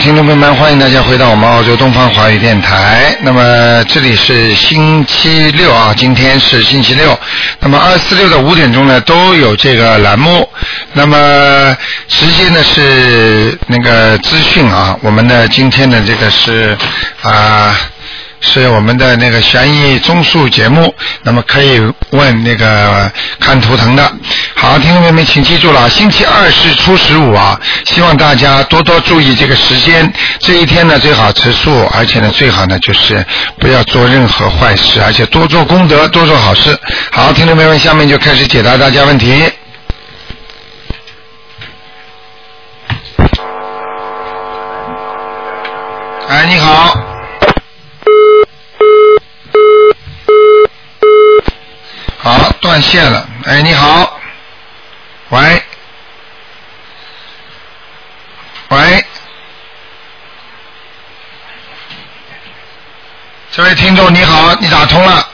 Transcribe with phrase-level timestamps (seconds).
[0.00, 3.14] 听众朋友们，欢迎大家回到我们澳洲东方华语电台。
[3.20, 7.16] 那么这里是星期六啊，今天是星期六。
[7.58, 10.48] 那么二四六的五点钟呢，都有这个栏目。
[10.94, 11.76] 那么
[12.08, 16.76] 时间呢是那个资讯啊，我们的今天的这个是
[17.20, 17.78] 啊。
[18.42, 20.94] 是我们的那个悬疑综述节目，
[21.24, 21.78] 那么可以
[22.08, 24.09] 问那个看图腾的。
[24.60, 30.12] 好，听众朋友们，请记住了，星期二是初十五啊，希望大家多多注意这个时间。
[30.38, 33.24] 这一天呢，最好吃素，而且呢，最好呢就是
[33.58, 36.78] 不要做任何坏事，而且多做功德，多做好事。
[37.10, 39.50] 好，听众朋友们，下面就开始解答大家问题。
[46.28, 46.94] 哎，你好。
[52.18, 53.26] 好，断线了。
[53.44, 54.19] 哎，你好，
[55.30, 55.62] 喂，
[58.70, 59.04] 喂，
[63.52, 65.28] 这位听众你好，你打通了。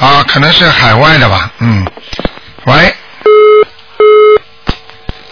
[0.00, 1.86] 啊，可能是海外的吧，嗯，
[2.64, 2.94] 喂，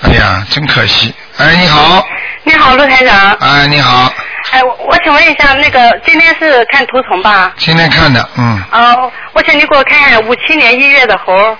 [0.02, 1.12] 哎呀，真可惜。
[1.38, 2.06] 哎，你好。
[2.44, 3.32] 你好，陆台长。
[3.40, 4.12] 哎，你好。
[4.50, 7.52] 哎，我我请问一下，那个今天是看图腾吧？
[7.56, 8.62] 今天看的，嗯。
[8.72, 11.56] 哦，我请你给我看看五七年一月的猴。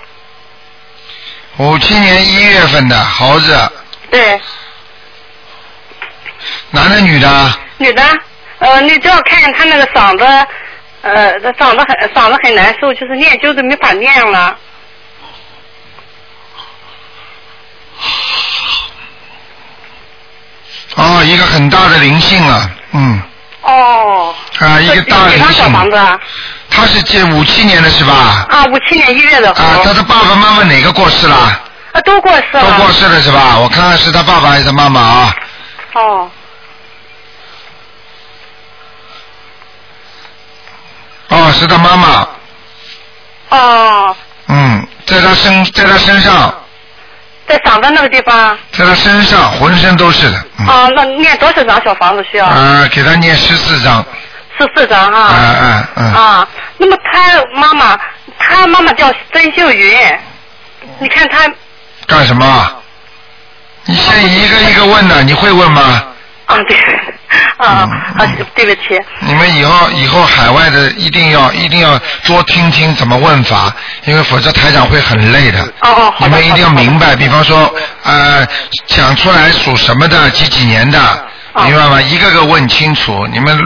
[1.57, 3.71] 五七年一月份的猴子。
[4.09, 4.39] 对。
[6.71, 7.59] 男的女的？
[7.77, 8.03] 女的，
[8.59, 10.47] 呃，你只要看看他那个嗓子，
[11.01, 14.57] 呃，嗓子很嗓子很难受，就是念经都没法念了。
[20.95, 23.21] 哦，一个很大的灵性啊，嗯。
[23.61, 24.35] 哦。
[24.59, 25.53] 啊，一个大灵性。
[25.53, 26.19] 小房子啊。
[26.69, 28.45] 他是借五七年的是吧？
[28.49, 29.51] 啊，五七年一月的。
[29.51, 31.35] 啊，他的爸爸妈妈哪个过世了？
[31.93, 32.63] 啊，都过世了。
[32.63, 33.57] 都过世了是吧？
[33.59, 35.35] 我看看是他爸爸还是他妈妈啊？
[35.93, 36.31] 哦。
[41.29, 42.27] 哦，是他妈妈。
[43.49, 44.15] 哦。
[44.47, 46.53] 嗯，在他身，在他身上。
[47.51, 50.37] 在嗓子那个地方，在他身上，浑身都是的。
[50.65, 52.45] 啊，那念多少张小房子需要？
[52.45, 54.05] 啊，给他念十四张。
[54.57, 55.19] 十四张哈。
[55.19, 56.13] 啊啊嗯。
[56.13, 56.47] 啊，
[56.77, 57.99] 那么他妈妈，
[58.39, 59.99] 他妈妈叫曾秀云，
[60.99, 61.51] 你看他。
[62.07, 62.75] 干什么？
[63.83, 66.05] 你先一个一个问呢，你会问吗？
[66.45, 66.77] 啊对，
[67.57, 67.87] 啊
[68.17, 68.99] 啊对不起。
[69.21, 73.73] 你们以后以后海外的一定要一定要多听听怎么问法，
[74.05, 75.61] 因为否则台长会很累的。
[75.81, 78.45] 哦哦，你们一定要明白，比方说呃
[78.87, 80.99] 讲出来属什么的，几几年的。
[81.53, 82.01] 明白吗？
[82.01, 83.27] 一个个问清楚。
[83.27, 83.57] 你们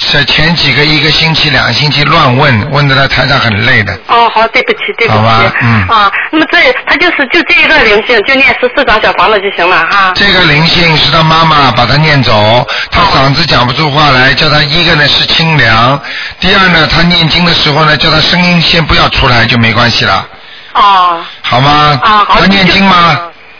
[0.00, 3.96] 是前几个一个星期、两个星期乱问，问的他台上很累的。
[4.08, 5.18] 哦，好，对不起，对不起。
[5.18, 5.86] 好吧，嗯。
[5.88, 10.12] 啊，那么这他就是就这一个灵性，就念十四张小房子就行了哈。
[10.16, 16.00] 这个灵性是他妈妈把他念走，他嗓子讲不出话来，叫他一个呢是清凉，
[16.40, 20.26] 第二呢他念经的时候呢叫他声音先不要出来就没关系了。
[20.74, 21.24] 哦。
[21.42, 22.00] 好吗？
[22.02, 22.40] 啊，好。
[22.40, 23.18] 他念经吗？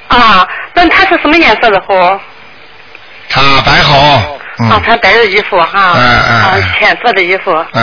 [0.09, 2.21] 啊，那他是什么颜色的猴？
[3.32, 3.97] 他白猴。
[4.69, 5.93] 啊，穿白的衣服哈。
[5.97, 6.41] 嗯嗯。
[6.43, 7.50] 啊，浅色的衣服。
[7.72, 7.82] 嗯。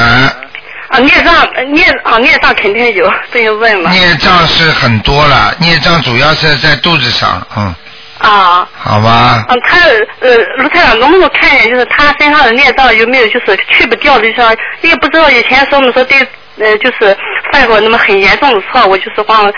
[0.89, 1.33] 啊，孽障
[1.73, 3.89] 孽啊孽障肯定有， 不用问了。
[3.91, 7.75] 孽障是很多了，孽障主要是在肚子上，嗯。
[8.19, 8.67] 啊。
[8.77, 9.45] 好吧。
[9.49, 9.77] 嗯，他
[10.19, 16.17] 呃，卢太长能不能看一眼，就是他身上的孽障有没有就是去不掉的，像因为不知道以前说我们说对
[16.59, 17.18] 呃就是
[17.52, 19.52] 犯过那么很严重的错误，就是往。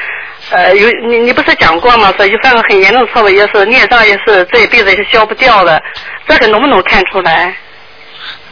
[0.50, 2.12] 呃，有你你不是讲过吗？
[2.18, 5.82] 说就犯个很严重的错误，也是孽障，也是这一辈子也是消不掉的。
[6.28, 7.56] 这个能不能看出来？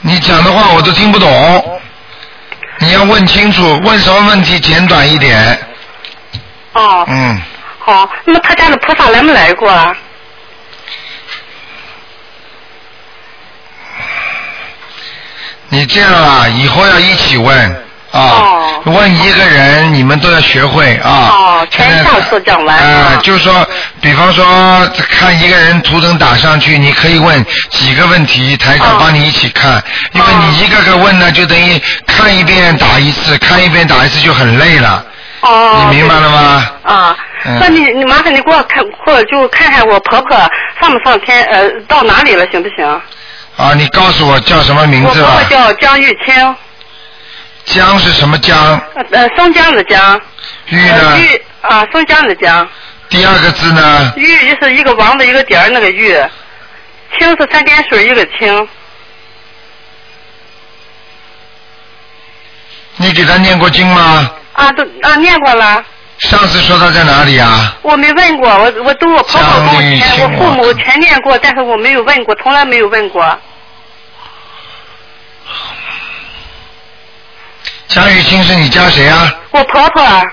[0.01, 1.81] 你讲的话我都听不懂，
[2.77, 5.59] 你要问清楚，问什么问题简短一点。
[6.73, 7.03] 哦。
[7.09, 7.41] 嗯。
[7.79, 9.67] 好，那么他家的菩萨来没来过？
[9.67, 9.97] 啊？
[15.69, 17.88] 你这样啊，以后要一起问。
[18.11, 21.29] 啊，问一个人，你们都要学会啊。
[21.31, 22.75] 哦，全上次讲完。
[22.75, 23.67] 啊，就是说，
[24.01, 24.43] 比方说，
[25.11, 29.83] 看一个人图腾打上去，你可以问几个问题，台长帮你一起看。
[30.13, 35.05] 因为你一个个问呢，就等于看一遍打一次，看一遍打一次就很累了。
[35.41, 35.85] 哦。
[35.91, 36.69] 你明白了吗？
[36.83, 37.17] 啊。
[37.61, 40.35] 那你你麻烦你给我看，或者就看看我婆婆
[40.81, 42.85] 上不上天，呃，到哪里了，行不行？
[43.55, 45.27] 啊，你告诉我叫什么名字吧。
[45.29, 46.55] 我婆婆叫江玉清。
[47.69, 48.57] 江是什么江？
[49.11, 50.19] 呃，松江的江。
[50.65, 51.19] 玉呢？
[51.19, 52.67] 玉啊，松江的江。
[53.09, 54.13] 第二个字呢？
[54.17, 56.11] 玉就是一个王的一个点儿那个玉，
[57.17, 58.67] 清是三点水一个清。
[62.97, 64.31] 你给他念过经吗？
[64.53, 65.83] 啊，都啊念过了。
[66.17, 67.77] 上次说他在哪里啊？
[67.81, 73.39] 我没问过，我我都我婆婆跟我父母我全念过，但是我没有问过，从来没有问过。
[77.89, 79.33] 江玉清是你家谁啊？
[79.51, 80.23] 我婆婆啊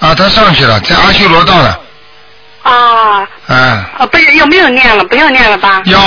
[0.00, 1.80] 啊，他上去了，在阿修罗道了。
[2.64, 3.56] 啊嗯，
[3.98, 5.04] 啊，不是有没有念了？
[5.04, 5.80] 不要念了吧？
[5.86, 6.00] 要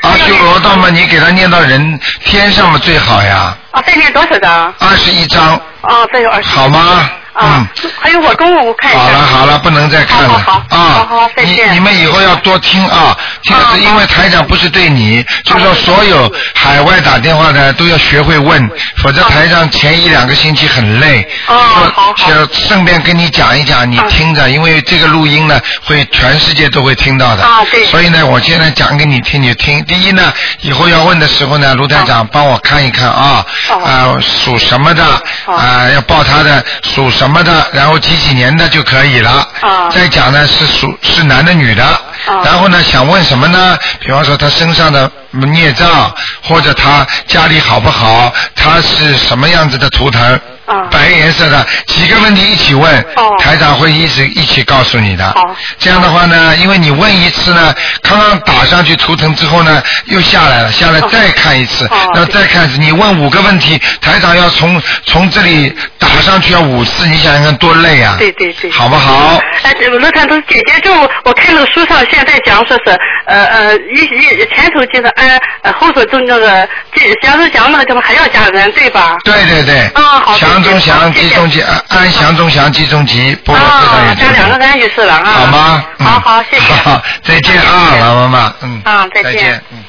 [0.00, 4.74] 阿修罗道嘛，你给他念到人天上嘛最好呀，啊，再念多少张？
[4.78, 6.48] 二十一章，啊，再有二十。
[6.48, 7.10] 好吗？
[7.36, 7.68] 啊，
[8.00, 9.00] 还有我中午我看一下。
[9.00, 11.06] 好了好了，不能再看了好好好啊！
[11.08, 18.68] 好好再见你你们以后要多听啊，听因为台长不是对你，就是说所有海外打电话的都要学会问，
[19.02, 21.22] 否则台长前一两个星期很累。
[21.46, 27.42] 哦好好就顺便跟你讲一讲，你嗯听着，因为这个录音呢会全世界都会听到的。
[27.44, 29.84] 啊对所以呢，我现在讲给你听，你听。
[29.84, 35.04] 第一呢，以后要问的时候呢，卢台长帮我看一看啊，哦啊属什么的
[35.44, 39.48] 哦啊，要报他的属什么的，然后几几年的就可以了。
[39.62, 41.84] 哦再讲呢是属是男的女的，
[42.26, 43.78] 哦然后呢想问什么呢？
[44.00, 50.40] 比方说他身上的孽障，或者他家里好不好，他是什么样子的图腾。
[50.66, 55.24] 哦白颜色的几个问题一起问，哦台长会一直一起告诉你的。
[55.32, 62.78] 好这样的话呢，因为你问一次呢，刚刚打上去图腾之后呢，又下来了，下来哦再看一次，哦然后再看一次。
[62.78, 68.16] 你问五个问题，台长要从从这里打上去要五次，你想想看多累啊！
[68.18, 68.70] 对对对。
[68.70, 69.40] 好不好？
[69.62, 70.92] 哎，这个罗探都姐姐就
[71.24, 72.90] 我看那个书上现在讲说是
[73.26, 79.16] 呃呃一一前头就是按呃后头就那个这假如讲那个地方还要加人对吧？
[79.24, 79.78] 对对对。
[79.94, 85.24] 啊好祥中祥，吉中吉，安安祥中祥，吉中吉，波罗非常啊有，加两个人就是了啊。
[85.24, 85.84] 好吗？
[85.98, 86.72] 嗯好好，谢谢。
[86.74, 88.80] 好， 再见啊，老妈妈，嗯。
[88.84, 89.84] 啊再见再见，嗯。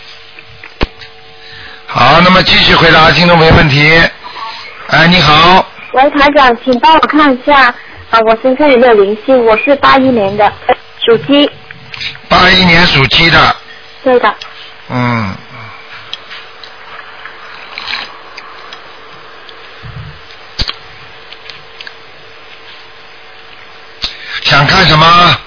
[1.85, 4.01] 好，那么继续回答听众朋友问题。
[4.89, 7.73] 哎，你好，喂，台长，请帮我看一下
[8.09, 9.45] 啊，我身上有没有灵性？
[9.45, 10.51] 我是八一年的，
[11.05, 11.49] 属鸡。
[12.27, 13.55] 八一年属鸡的，
[14.03, 14.35] 对的，
[14.89, 15.33] 嗯。
[24.47, 25.37] 想看什么？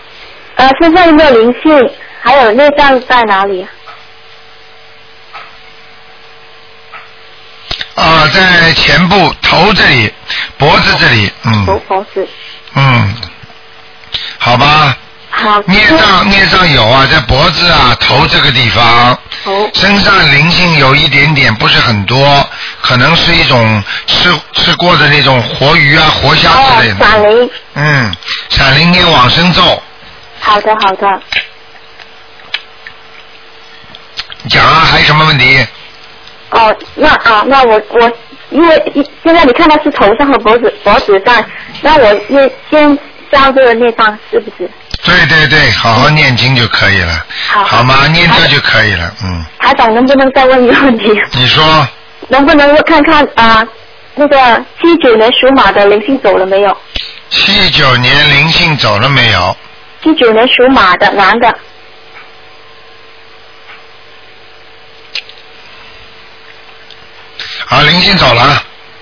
[0.56, 1.91] 呃，身上有没有灵性？
[2.23, 3.67] 还有内脏在哪里？
[7.94, 10.12] 啊，在前部头这里，
[10.58, 12.29] 脖子这里，嗯头脖子。
[12.75, 13.14] 嗯，
[14.38, 14.94] 好吧。
[15.31, 15.62] 好。
[15.67, 19.71] 孽障孽障有啊，在脖子啊头这个地方，头。
[19.75, 22.47] 身上灵性有一点点，不是很多，
[22.82, 27.06] 可能是一种吃吃过的那种活鱼啊、活虾之类哦，的。
[27.06, 27.50] 闪灵。
[27.75, 28.15] 嗯，
[28.49, 29.82] 闪灵念往生咒，
[30.41, 31.23] 好的，好的。
[34.49, 35.67] 讲啊，还有什么问题？
[36.50, 38.12] 哦，那啊，那我我
[38.50, 38.93] 因为
[39.23, 41.44] 现在你看到是头上和脖子脖子上，
[41.83, 42.99] 那我先先
[43.31, 44.69] 消这个内脏是不是？
[45.02, 48.06] 对对对，好好念经就可以了，好好吗？
[48.08, 49.44] 念这就可以了，嗯。
[49.58, 51.08] 台长能不能再问一个问题？
[51.32, 51.88] 你说
[52.29, 53.67] 能不能我看看啊、
[54.14, 56.76] 那个七九年属马的灵性走了没有？
[57.30, 59.57] 七九年灵性走了没有？
[60.02, 61.49] 七九年属马的男的，
[67.69, 68.42] 啊，灵性走了，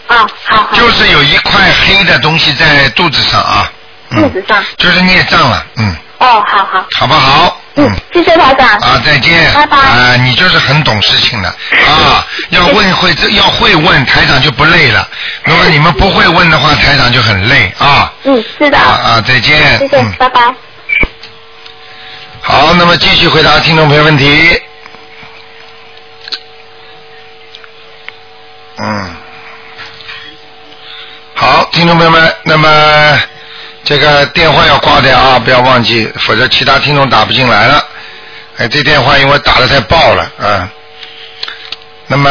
[0.06, 3.72] 啊，好好，就是有一块黑的东西在肚子上啊。
[4.10, 4.64] 嗯肚子上。
[4.76, 7.60] 就是孽障了，嗯，哦，好好，好不好？
[7.80, 8.66] 嗯，谢谢台长。
[8.78, 9.52] 啊，再见。
[9.54, 11.48] 拜拜啊，你就是很懂事情的
[11.86, 15.08] 啊， 要问会要会问，台长就不累了。
[15.44, 18.12] 如果你们不会问的话， 台长就很累啊。
[18.24, 18.78] 嗯，是的。
[18.78, 19.78] 啊啊，再见。
[19.78, 20.40] 谢谢嗯，，拜拜。
[22.40, 24.60] 好，那么继续回答听众朋友问题。
[28.80, 29.16] 嗯，
[31.34, 32.68] 好，听众朋友们，那么
[33.88, 37.82] 这个电话要挂掉啊，不要忘记，否则其他听众打不进来了。
[38.58, 40.68] 哎，这电话因为打的太爆了啊。
[42.06, 42.30] 那么，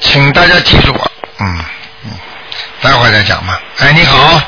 [0.00, 1.58] 请大家记住啊，嗯
[2.06, 2.10] 嗯，
[2.80, 3.58] 待会儿再讲嘛。
[3.80, 4.40] 哎，你好，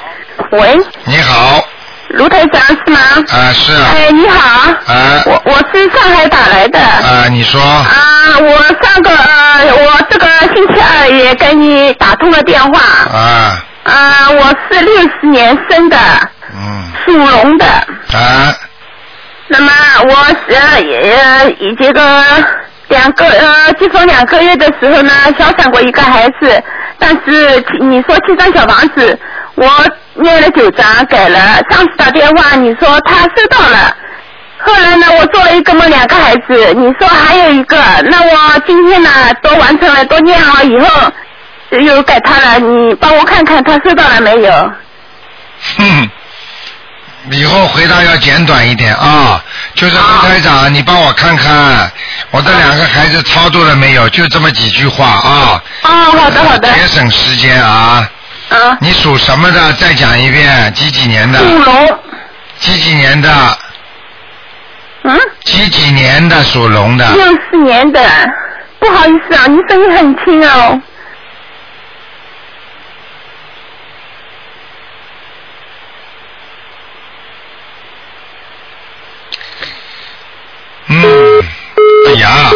[0.53, 1.63] 喂，你好，
[2.09, 2.99] 卢台长是吗？
[3.29, 6.81] 啊是啊，哎，你好，啊我我是上海打来的。
[6.81, 12.81] 啊，你说，啊，我上个呃，我这个星期二也跟你打通了电话。
[12.81, 15.97] 啊，啊，我是六十年生的，
[16.55, 17.65] 嗯，属龙的。
[17.67, 18.55] 啊，
[19.49, 19.73] 那么
[20.05, 20.15] 我
[20.55, 22.25] 呃也呃以这个
[22.87, 26.63] 两个呃结婚两个月的时候呢，小产过一个孩子，
[27.01, 29.19] 但是你说七张小房子，
[29.57, 29.69] 我
[30.15, 31.39] 念了九张，改了。
[31.71, 33.97] 上次打电话你说他收到了，
[34.59, 39.11] 后来呢，我做了一个梦，两个孩子，你说还有一个，那我今天呢
[39.43, 41.13] 都完成了，都念好以后
[41.71, 44.73] 又给他了，你帮我看看他收到了没有？
[45.79, 46.11] 哼，
[47.31, 49.43] 以后回答要简短一点啊。
[49.75, 51.91] 就是副台长，你帮我看看
[52.33, 54.09] 我的两个孩子超度了没有？
[54.09, 55.63] 就这么几句话啊。
[55.83, 56.73] 哦，好的好的。
[56.73, 58.11] 节省时间啊。
[58.49, 58.77] 啊。
[58.81, 59.73] 你属什么的？
[59.75, 61.39] 再讲一遍，几几年的？
[61.39, 62.01] 属龙。
[62.59, 63.59] 几几年的？
[65.05, 65.19] 嗯？
[65.45, 67.09] 几几年的属龙的？
[67.15, 68.03] 六四年的。
[68.81, 70.81] 不好意思啊，你声音很轻哦。
[80.93, 81.43] 嗯，
[82.09, 82.51] 哎呀，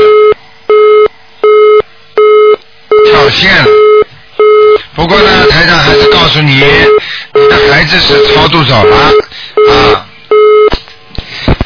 [3.42, 3.66] 了。
[4.94, 10.06] 不过呢，台长还是告诉你，你的孩子是超度走了啊。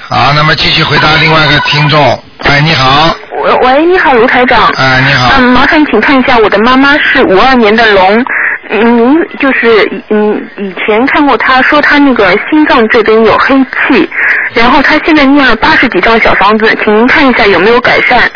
[0.08, 2.22] 好，那么继续回答另外一个听众。
[2.44, 3.14] 哎，你好。
[3.42, 4.66] 喂喂，你好，卢台长。
[4.76, 5.34] 哎，你好。
[5.38, 8.24] 嗯，麻烦请看一下，我的妈妈是五二年的龙。
[8.70, 14.08] 嗯，您就是嗯以前看过她说她那个心脏这边有黑气，
[14.54, 18.30] 然后她现在念了八十几张小房子，请您看一下有没有改善。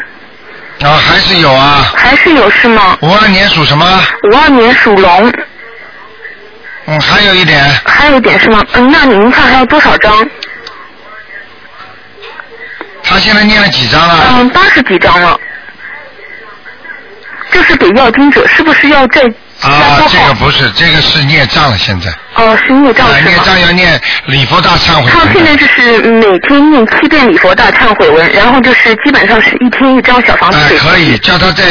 [0.84, 1.92] 啊，还是有啊。
[1.94, 2.96] 还是有是吗？
[3.02, 4.02] 五二年属什么？
[4.32, 5.32] 五二年属龙。
[6.86, 7.64] 嗯，还有一点。
[7.84, 8.64] 还有一点是吗？
[8.72, 10.28] 嗯，那您看还有多少张？
[13.04, 14.24] 他现在念了几张了？
[14.30, 15.38] 嗯，八十几张了。
[17.50, 19.20] 这是给要经者，是不是要再
[19.60, 22.10] 啊，这个不是，这个是孽障了，现在。
[22.34, 23.28] 哦，是孽障是吗？
[23.28, 25.12] 孽障要念礼佛大忏悔文。
[25.12, 30.58] 他现在就是每天念七遍礼佛大忏悔文，然后就是基本上是一天一张小房子。
[30.58, 31.64] 哎，可以，叫他再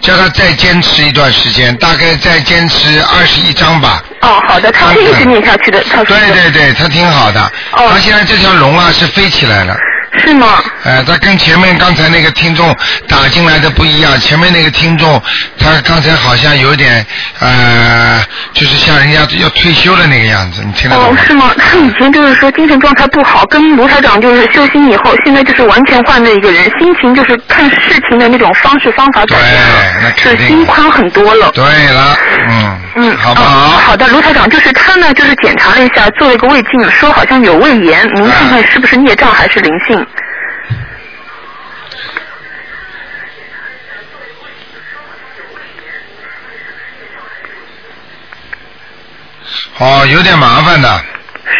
[0.00, 4.02] 叫他再坚持一段时间，大概再坚持二十一张吧。
[4.22, 7.40] 哦，好的，他会一直念下去的，他对对对，他挺好的。
[7.72, 7.90] 哦。
[7.92, 9.76] 他现在这条龙啊是飞起来了。
[10.18, 10.62] 是吗？
[10.84, 12.74] 哎，他跟前面刚才那个听众
[13.08, 15.20] 打进来的不一样，前面那个听众
[15.58, 17.04] 他刚才好像有点
[17.40, 21.18] 呃，就是像人家要退休的那个样子，你听得懂吗？
[21.18, 21.50] 哦，是吗？
[21.56, 29.52] 他以前就是说精神状态不好，跟卢台长就是修心以后，现在就是完全换了一个人，心情就是看事情的那种方式方法改变
[30.04, 31.50] 了，是心宽很多了。
[31.52, 32.16] 对了，
[32.48, 33.68] 嗯嗯，好不好？
[33.78, 40.01] 好的，卢台长，就是他呢，就是检查了一下，做了一个胃镜，说好像有胃炎，您看看是不是孽障还是灵性？
[49.78, 51.02] 哦，有点麻烦的。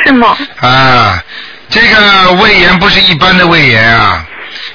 [0.04, 0.36] 是吗？
[0.60, 1.22] 啊，
[1.68, 4.24] 这个胃炎不是一般的胃炎啊，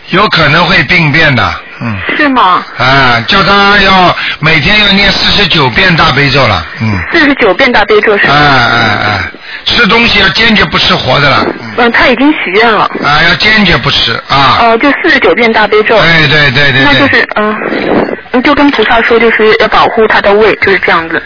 [0.09, 1.97] 有可能会病变的，嗯。
[2.17, 2.63] 是吗？
[2.77, 6.99] 啊，叫他要每天要念四十九遍大悲咒了，嗯。
[7.11, 8.33] 四十九遍大悲咒是吗？
[8.35, 9.19] 哎哎哎，
[9.65, 11.45] 吃东西要坚决不吃活的了。
[11.77, 12.83] 嗯，他已经许愿了。
[13.03, 14.57] 啊，要坚决不吃啊。
[14.61, 15.97] 哦，就四十九遍大悲咒。
[15.99, 16.83] 对对对对。
[16.83, 21.21] 那就是嗯，就跟菩萨说，就是要保护他的胃，就是这样子。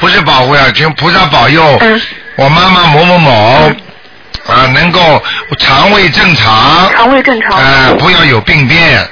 [0.00, 2.00] 不是保护呀，请菩萨保佑嗯
[2.36, 3.72] 我妈妈某某某
[4.46, 5.22] 啊，能够
[5.58, 9.04] 肠胃正常，肠胃正常，呃，不要有病变，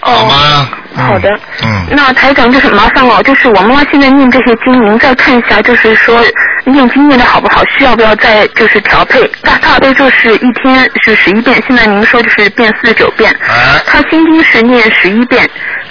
[0.00, 0.70] 好吗？
[0.94, 1.28] 好的。
[1.64, 1.86] 嗯。
[1.90, 6.24] 那台长就是麻烦了，就是我妈妈现在念这些经，您再看一下，就是说
[6.64, 9.22] 念经念的好不好，需要不要再就是调配？
[9.42, 13.30] 大大悲咒是一天是十一遍，现在您说就是变四十九遍。
[13.32, 13.82] 啊。
[13.84, 15.48] 他心经是念十一遍，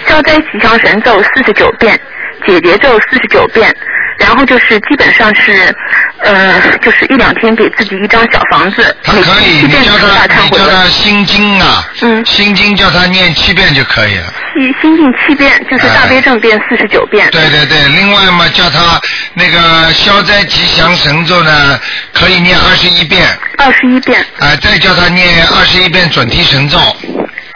[0.08, 2.00] 消灾吉祥神咒四十九遍。
[2.46, 3.74] 解结咒四十九遍，
[4.18, 5.76] 然后就是基本上是，
[6.22, 14.34] 呃，就是一两天给自己一张小房子，他可以，你叫他，你叫他心经啊，嗯，心经叫他念七遍就可以了。
[14.54, 17.30] 心心经七遍，就是大悲咒变四十九遍。
[17.32, 19.00] 对对对，另外嘛，叫他
[19.34, 21.80] 那个消灾吉祥神咒呢，
[22.14, 23.28] 可以念二十一遍。
[23.58, 24.20] 二十一遍。
[24.40, 26.80] 啊，再叫他念二十一遍准提神咒。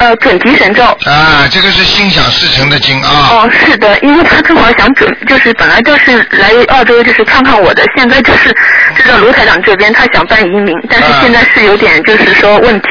[0.01, 3.29] 呃，准提神咒啊，这个是心想事成的经啊。
[3.29, 8.49] 哦，是的，因为他正好想准，就是本来就是来澳洲就是看看我的，现在就是
[8.95, 12.89] 知道卢台长这边他想办移民，但是现在是有点就是说问题。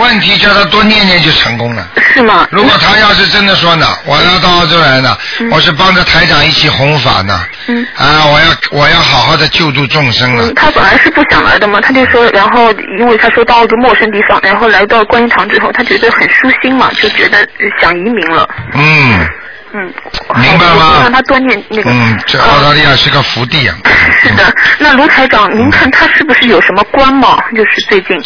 [0.00, 1.86] 问题叫他多念念就成功了。
[2.12, 2.48] 是吗？
[2.50, 5.16] 如果他要是真的说呢，我要到澳洲来呢，
[5.52, 7.40] 我是帮着台长一起弘法呢。
[7.68, 7.86] 嗯。
[7.94, 10.52] 啊，我要我要好好的救助众生了。
[10.54, 16.28] 他本来是不想来的嘛，他就说，然后因为他说到一个陌生地方，然后来到观音堂之后，他觉得很。
[16.40, 17.46] 舒心嘛，就觉得
[17.80, 18.48] 想移民了。
[18.74, 19.28] 嗯。
[19.72, 19.94] 嗯。
[20.36, 20.98] 明白吗？
[21.00, 21.90] 让他多念那个。
[21.90, 23.76] 嗯，这澳大利亚是个福地啊。
[24.22, 27.38] 是的，那卢台长，您看他是不是有什么官嘛？
[27.56, 28.16] 就是最近。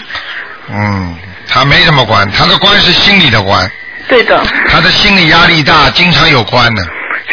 [0.71, 1.15] 嗯，
[1.49, 3.71] 他没什么官，他的官是心理的官。
[4.09, 4.43] 对的。
[4.69, 6.83] 他的心理压力大，经常有关的。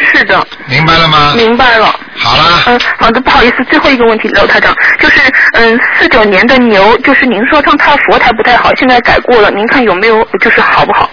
[0.03, 0.45] 是的。
[0.67, 1.33] 明白了吗？
[1.35, 1.85] 明白了。
[2.17, 5.21] 好啦，嗯，好的，不好意思，最后一个问题，刘台长，就是
[5.53, 11.09] 嗯，四九年的牛，就是您说上套佛台不太好，现在改过了，您看有没有就是好不好？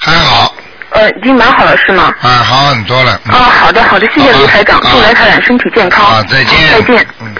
[0.00, 0.54] 还好，
[0.90, 2.14] 呃，已经蛮好了是吗？
[2.22, 3.20] 啊，好很多了。
[3.26, 6.04] 嗯啊，好的好的，谢谢好卢台长，啊祝刘台长身体健康。
[6.04, 6.70] 好，再见。
[6.70, 7.06] 再见。
[7.20, 7.34] 嗯。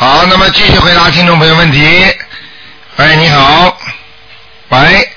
[0.00, 2.06] 好，那么继续回答听众朋友问题。
[2.98, 3.76] 喂，你好。
[4.68, 5.08] 喂，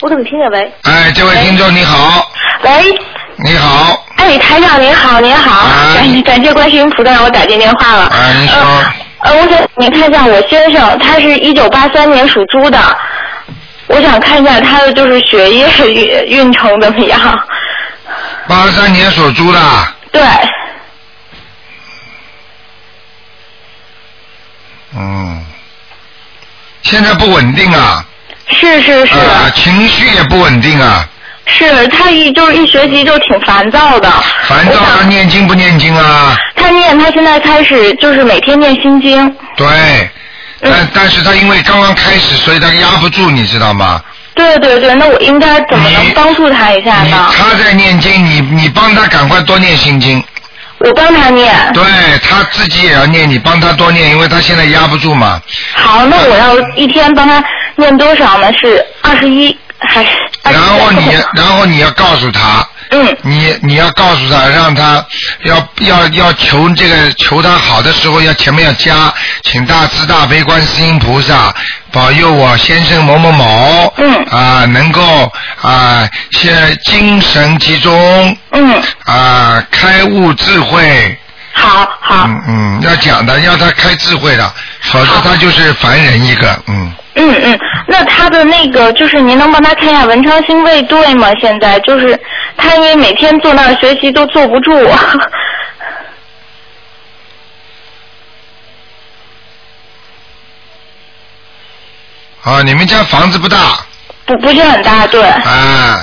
[0.00, 0.72] 我怎么听见喂？
[0.84, 2.30] 哎，这位听众你好，
[2.62, 2.70] 喂，
[3.44, 8.06] 你好，哎，台长您好，您好，啊感感谢观世音菩萨让我打进电话了。
[8.14, 8.60] 哎，你说，
[9.22, 12.78] 呃，呃，我想您看一下我先生，他是一九八三年属猪的，
[13.88, 17.18] 我想看一下他的就是学业运运程怎么样？
[18.46, 19.60] 八三年属猪的，
[20.12, 20.22] 对，
[24.98, 25.44] 嗯，
[26.82, 28.04] 现在不稳定啊，
[28.50, 31.06] 是是是、啊，情绪也不稳定啊，
[31.46, 34.10] 是，他一就是一学习就挺烦躁的。
[34.46, 36.36] 烦躁他念经不念经啊？
[36.56, 39.32] 他念，他现在开始就是每天念心经。
[39.56, 40.10] 对，
[40.60, 44.02] 但、嗯但是他因为刚刚开始，所以他压不住，你知道吗？
[44.34, 47.28] 对对对，那我应该怎么能帮助他一下呢？
[47.36, 50.22] 他在念经，你你帮他赶快多念心经。
[50.78, 51.52] 我帮他念。
[51.72, 51.82] 对
[52.22, 55.40] 他自己也要念，你帮他多念，因为他现在压不住嘛。
[55.74, 57.42] 好，那我要一天帮他
[57.76, 58.52] 念多少呢？
[58.54, 60.10] 是二十一还是？
[60.50, 65.04] 然后你，然后你要告诉他，嗯，你你要告诉他，让他
[65.44, 69.12] 要要要求这个求他好的时候，要前面要加，
[69.42, 71.54] 请大慈大悲观世音菩萨
[71.92, 74.24] 保佑我先生某某某，嗯。
[74.30, 81.18] 啊，能够啊，现精神集中，嗯，啊，开悟智慧，
[81.58, 86.92] 好好，嗯嗯，要讲的，要他开智慧的，否则他就是凡人一个，嗯。
[87.20, 91.28] 嗯嗯，那他的那个就是您能帮他看一下文昌星位对吗？
[91.40, 92.18] 现在就是
[92.56, 94.72] 他因为每天坐那儿学习都坐不住。
[102.42, 103.56] 啊， 你们家房子不大
[104.24, 105.20] 不不是很大，对。
[105.22, 106.00] 啊，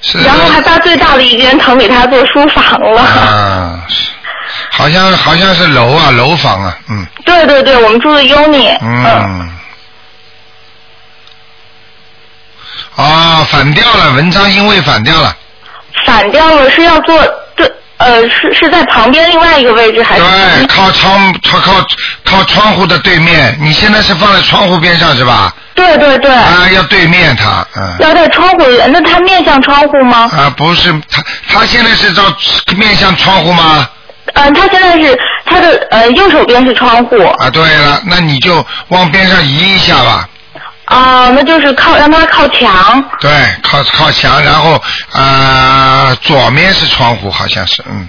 [0.00, 0.18] 是。
[0.18, 3.00] 然后还把最大的一间腾给他做书房了。
[3.02, 4.10] 啊，是
[4.76, 8.76] 好像好像是楼啊，楼房啊，嗯对对对，我们住的 uni。
[8.82, 9.50] 嗯。
[12.96, 15.36] 啊，反掉了，文章因为反掉了，
[16.06, 17.20] 反掉了，是要做
[17.56, 20.22] 对呃是是在旁边另外一个位置还是？
[20.22, 21.86] 对，靠窗靠靠
[22.24, 25.52] 靠窗户的对面，你现在是放在窗户边上是吧？
[25.74, 26.32] 对对对。
[26.32, 27.96] 啊，要对面它，嗯。
[28.00, 30.30] 要在窗户，那他面向窗户吗？
[30.32, 32.22] 啊，不是，他他现在是照
[32.76, 33.78] 面向窗户吗？
[33.78, 33.88] 嗯、
[34.32, 37.16] 他现在是他的呃右手边是窗户。
[37.38, 40.28] 啊，对了，那你就往边上移一下吧。
[40.86, 43.02] 啊、那就是靠让他靠墙。
[43.18, 43.30] 对，
[43.62, 44.74] 靠靠墙，然后
[45.12, 48.06] 啊、呃左面是窗户，好像是，嗯，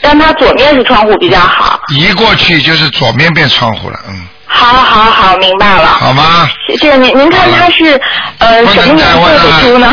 [0.00, 1.78] 让他左面是窗户比较好。
[1.88, 5.86] 移过去就是左面变窗户了，嗯，好好好，明白了。
[5.86, 6.48] 好吗？
[6.66, 7.14] 谢谢您。
[7.16, 8.00] 您看他是
[8.38, 9.92] 呃什么颜色的猪呢？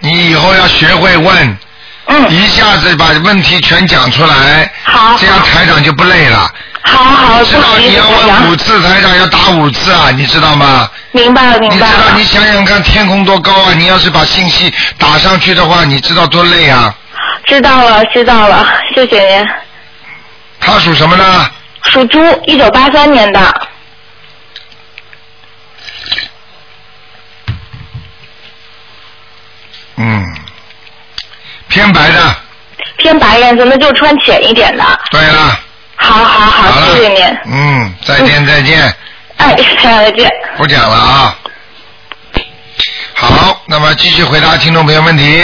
[0.00, 1.58] 你以后要学会问，
[2.10, 6.52] 嗯，一下子把问题全讲出来，好这样台长就不累了。
[6.82, 10.90] 好好，知道你要问五次，台长要打五次啊，你知道吗？
[11.12, 12.24] 明白了，明白了你知道，你。
[12.24, 13.74] 想想看，天空多高啊！
[13.76, 16.92] 你要是把信息打上去的话，你知道多累啊！
[17.44, 19.46] 知道了，知道了，谢谢您。
[20.58, 21.50] 他属什么呢？
[21.84, 23.68] 属猪，一九八三年的。
[29.96, 30.24] 嗯，
[31.70, 32.36] 偏白的。
[32.96, 34.84] 偏白颜色，那就穿浅一点的。
[35.10, 35.58] 对了，
[35.96, 37.38] 好好好，好，谢谢您。
[37.46, 38.94] 嗯，再见再见，
[39.38, 40.30] 哎，再见。
[40.58, 41.36] 不讲了啊。
[43.14, 45.42] 好，那么继续回答听众朋友问题。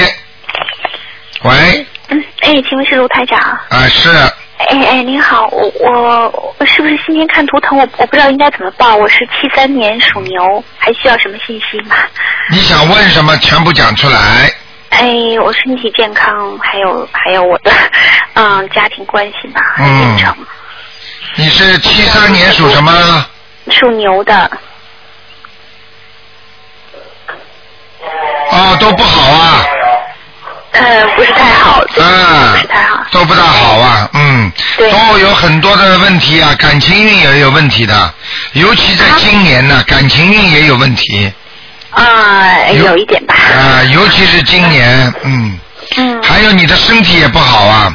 [1.42, 3.38] 喂，嗯，哎，请问是卢台长？
[3.70, 7.78] 啊是，哎哎，您好，我我我是不是今天看图腾？
[7.78, 8.96] 我我不知道应该怎么报。
[8.96, 11.96] 我是七三年属牛，还需要什么信息吗？
[12.50, 14.50] 你想问什么全部讲出来。
[14.98, 15.06] 哎，
[15.42, 17.70] 我身体健康，还有还有我的
[18.34, 20.16] 嗯家庭关系吧，嗯。
[21.38, 23.26] 你是七三年属什么？
[23.70, 24.50] 属牛的，
[28.50, 29.64] 哦，都不好啊，
[30.72, 33.04] 呃，不是太好，啊不是太好。
[33.10, 38.14] 都不大好啊，嗯，对都有很多的问题啊，感情运也有问题的，
[38.54, 41.30] 尤其在今年呢，感情运也有问题
[41.96, 43.34] 啊，有有一点吧。
[43.34, 45.58] 啊，尤其是今年，嗯，
[45.96, 47.92] 嗯，还有你的身体也不好啊，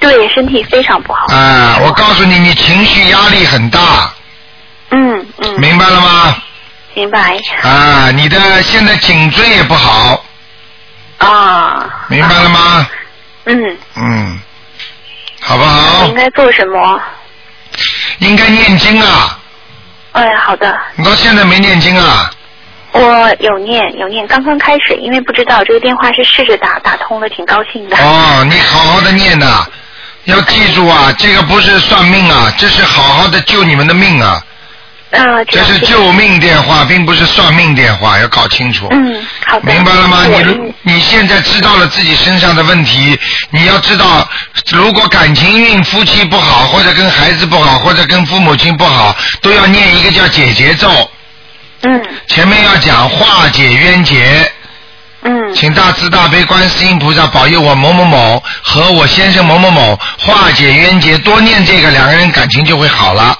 [0.00, 1.26] 对，身体非常不好。
[1.34, 4.12] 啊，我告诉你，你情绪压力很大，
[4.90, 6.36] 嗯嗯，明白了吗？
[6.94, 7.36] 明白。
[7.62, 10.24] 啊，你的现在颈椎也不好，
[11.18, 11.86] 啊。
[12.08, 12.86] 明白了吗？
[13.44, 13.78] 嗯。
[13.96, 14.40] 嗯，
[15.40, 16.14] 好不好应？
[16.14, 17.00] 该做什么？
[18.18, 19.38] 应该念经啊，
[20.12, 20.76] 哎，好的。
[20.96, 22.30] 你到现在没念经啊？
[22.94, 27.96] 我有念有念，刚刚开始，因为不知道这个电话是试着打，打通了，挺高兴的。
[27.96, 29.66] 哦，你好好的念呐，
[30.26, 34.40] 要记住啊，这个不是算命啊，这是好好的救你们的命啊，
[35.10, 38.86] 呃，这是救命电话，并不是算命电话，要搞清楚。
[38.92, 39.72] 嗯，好的。
[39.72, 40.18] 明白了吗？
[40.30, 43.18] 我你你现在知道了自己身上的问题，
[43.50, 44.28] 你要知道，
[44.72, 50.88] 如果感情运、夫妻不好，或者跟孩子不好，或者跟父母亲不好，都要念一个叫解结咒。
[51.82, 52.02] 嗯。
[52.26, 54.52] 前面要讲化解冤结。
[55.22, 55.54] 嗯。
[55.54, 63.38] 请大慈大悲观世音菩萨保佑我某某某和我先生某某某化解冤结，多念这个，两个人感情就会好了，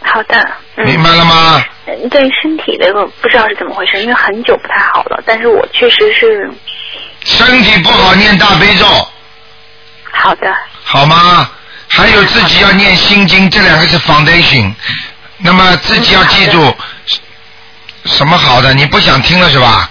[0.00, 0.36] 好的。
[0.76, 0.84] 嗯。
[0.84, 1.64] 明白了吗？
[1.84, 6.48] 呃对身体的我不知道是怎么回事，因为很久不太好了，但是我确实是
[7.24, 8.86] 身体不好念大悲咒，
[10.12, 10.54] 好的。
[10.84, 11.50] 好吗？
[11.88, 14.72] 还有自己要念心经，这两个是 foundation。
[15.38, 16.74] 那么自己要记住，
[18.04, 18.74] 什么好的？
[18.74, 19.88] 你不想听了是吧？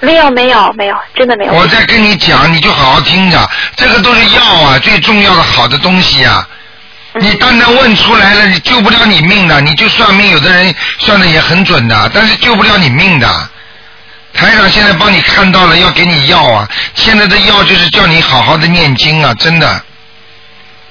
[0.00, 1.52] 没有没有没有，真的没有。
[1.52, 6.46] 我在跟你讲，你就好好听着，这个都是药啊，最重要的好的东西啊。
[7.20, 9.60] 你单单问出来了，你救不了你命的。
[9.60, 13.48] 你就算命，有的人算的也很准的，但是救不了你命的。
[14.34, 16.68] 台长现在帮你看到了，要给你药啊。
[16.94, 19.82] 现在的药就是叫你好好的念经啊，真的。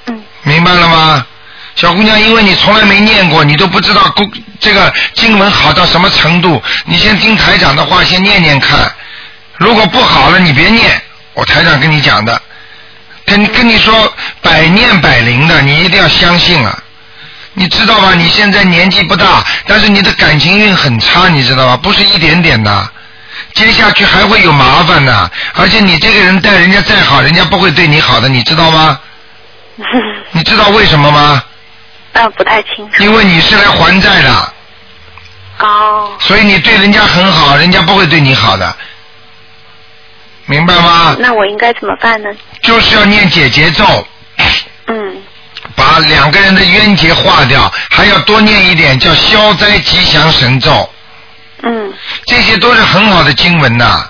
[0.05, 0.23] 嗯。
[0.43, 1.25] 明白了吗？
[1.75, 4.29] 小姑娘，因为你从来没念过，你都不知道功
[4.59, 6.61] 这个经文好到什么程度。
[6.85, 8.91] 你先听台长的话，先念念看。
[9.57, 11.01] 如果不好了，你别念。
[11.33, 12.39] 我台长跟你讲的，
[13.25, 16.77] 跟跟你说百念百灵的，你一定要相信啊。
[17.53, 18.13] 你知道吧？
[18.13, 21.77] 你现在年纪不大，但是你的感情运很差，你知道吧？
[21.77, 22.89] 不是一点点的，
[23.53, 25.31] 接下去还会有麻烦的。
[25.53, 28.99] 而且你这个人待人家再好，人家不会对你好的，你知道吗？
[30.31, 31.41] 你知道为什么吗？
[32.13, 33.03] 啊，不太清楚。
[33.03, 34.53] 因为你是来还债的，
[35.59, 36.11] 哦。
[36.19, 38.75] 所以你对人家很好，人家不会对你好的，
[40.45, 41.15] 明白吗？
[41.19, 42.29] 那我应该怎么办呢？
[42.61, 44.07] 就是要念解结咒，
[44.87, 45.15] 嗯，
[45.75, 50.89] 把两个人的冤结化掉，还要多念一点叫消灾吉祥神咒，
[51.63, 51.93] 嗯
[52.25, 54.07] 这些都是很好的经文呐。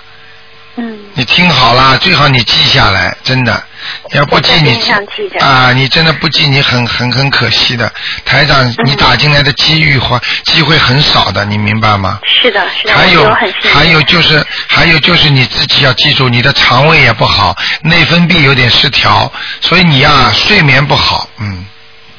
[0.76, 0.98] 嗯。
[1.14, 3.62] 你听好了，最好你记下来，真的。
[4.12, 4.78] 要不记你
[5.40, 7.92] 啊，你真的不记你很很很可惜的。
[8.24, 12.20] 台长，嗯你打进来的机遇或机会很少的，你明白吗？
[12.24, 13.28] 是的，是的，还有。
[13.72, 19.30] 还有就是还有就是你自己要记住，你的肠胃也不好，内分泌有点失调，
[19.60, 21.66] 所以你呀、睡眠不好，嗯，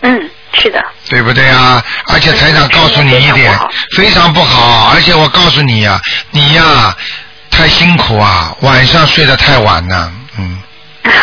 [0.01, 1.81] 嗯，是的，对不对啊？
[2.07, 3.57] 而且台长告诉你一点，
[3.95, 5.99] 非常不好，而且我告诉你呀、
[6.31, 6.93] 你呀、
[7.55, 10.59] 太辛苦啊，晚上睡得太晚 了，嗯。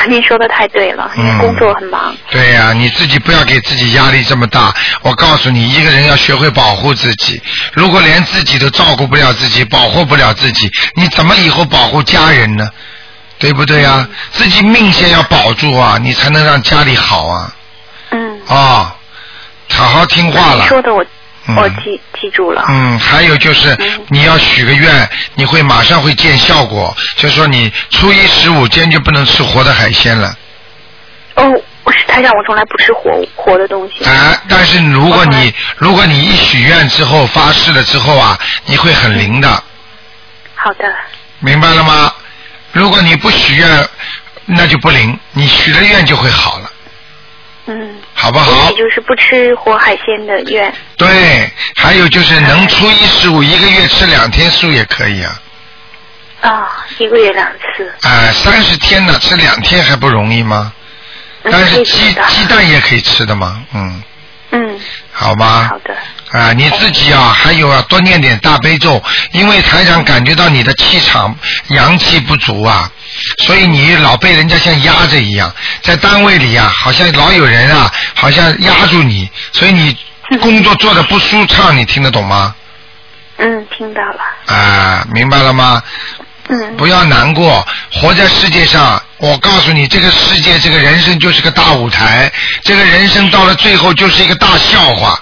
[0.08, 2.14] 您说的太对了，因为嗯工作很忙。
[2.30, 4.72] 对呀、你自己不要给自己压力这么大。
[5.02, 7.40] 我告诉你，一个人要学会保护自己。
[7.74, 12.68] 如果连自己都照顾不了自己，保护不了自己，你怎么以后保护家人呢？
[13.38, 17.52] 对不对呀、自己命先要保住啊，你才能让家里好啊。
[18.10, 18.40] 嗯。
[18.48, 18.90] 哦，
[19.70, 20.66] 好好听话了。
[20.66, 21.06] 说的我嗯
[21.46, 22.64] 我记记住了。
[22.68, 23.76] 嗯，还有就是
[24.08, 26.96] 你要许个愿，你会马上会见效果。
[27.16, 30.36] 就说你初一十五坚决不能吃活的海鲜了。
[31.36, 31.50] 哦，
[31.84, 34.04] 我是台长，我从来不吃活活的东西。
[34.04, 39.48] 啊，但是如果你如果你一许愿之后发誓了之后啊，你会很灵的，
[40.54, 40.84] 好的，
[41.40, 42.12] 明白了吗？
[42.72, 43.88] 如果你不许愿，
[44.44, 46.69] 那就不灵，你许了愿就会好了，
[47.66, 48.00] 嗯。
[48.14, 48.76] 好不好也？
[48.76, 50.72] 就是不吃活海鲜的愿。
[50.96, 55.40] 对，还有就是能初一十五一个月吃两天素也可以啊，
[56.42, 57.46] 啊、一个月两
[57.76, 57.92] 次。
[58.02, 60.72] 啊，三十天呢吃两天还不容易吗？
[61.42, 64.02] 嗯但是鸡鸡蛋也可以吃的嘛，嗯，
[64.50, 65.68] 嗯，好吗？
[65.70, 65.96] 好的。
[66.32, 71.36] 啊，你自己啊，还有啊，多念点大悲咒，因为台长感觉到你的气场
[71.68, 72.88] 阳气不足啊，
[73.44, 79.96] 所以你老被人家像压着一样，在单位里啊，好像老有人啊，好像压住你，所以你
[80.38, 82.54] 工作做的不舒畅，你听得懂吗？
[83.38, 84.54] 嗯，听到了。
[84.54, 85.82] 啊，明白了吗？
[86.48, 86.76] 嗯。
[86.76, 92.30] 不要难过，活在世界上，我告诉你，这个世界，这个人生就是个大舞台，
[92.62, 95.20] 这个人生到了最后就是一个大笑话。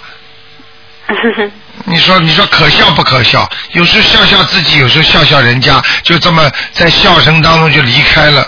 [1.86, 3.48] 你说，你说可笑不可笑？
[3.72, 8.46] 有时候笑笑自己，有时候笑笑人家，就这么在笑声当中就离开了，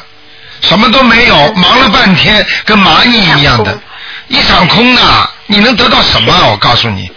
[0.60, 3.78] 什么都没有，忙了半天，跟蚂蚁一样的，
[4.28, 4.94] 一场空。
[4.96, 6.48] 啊，你能得到什么啊？
[6.48, 7.10] 我告诉你，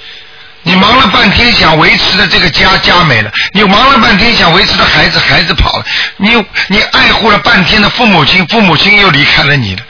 [0.62, 5.86] 你忙了半天想维持的这个家家没了，你忙了半天想维持的孩子孩子跑了，
[6.17, 6.29] 你
[6.67, 9.82] 你爱护了半天的父母亲父母亲又离开了你了，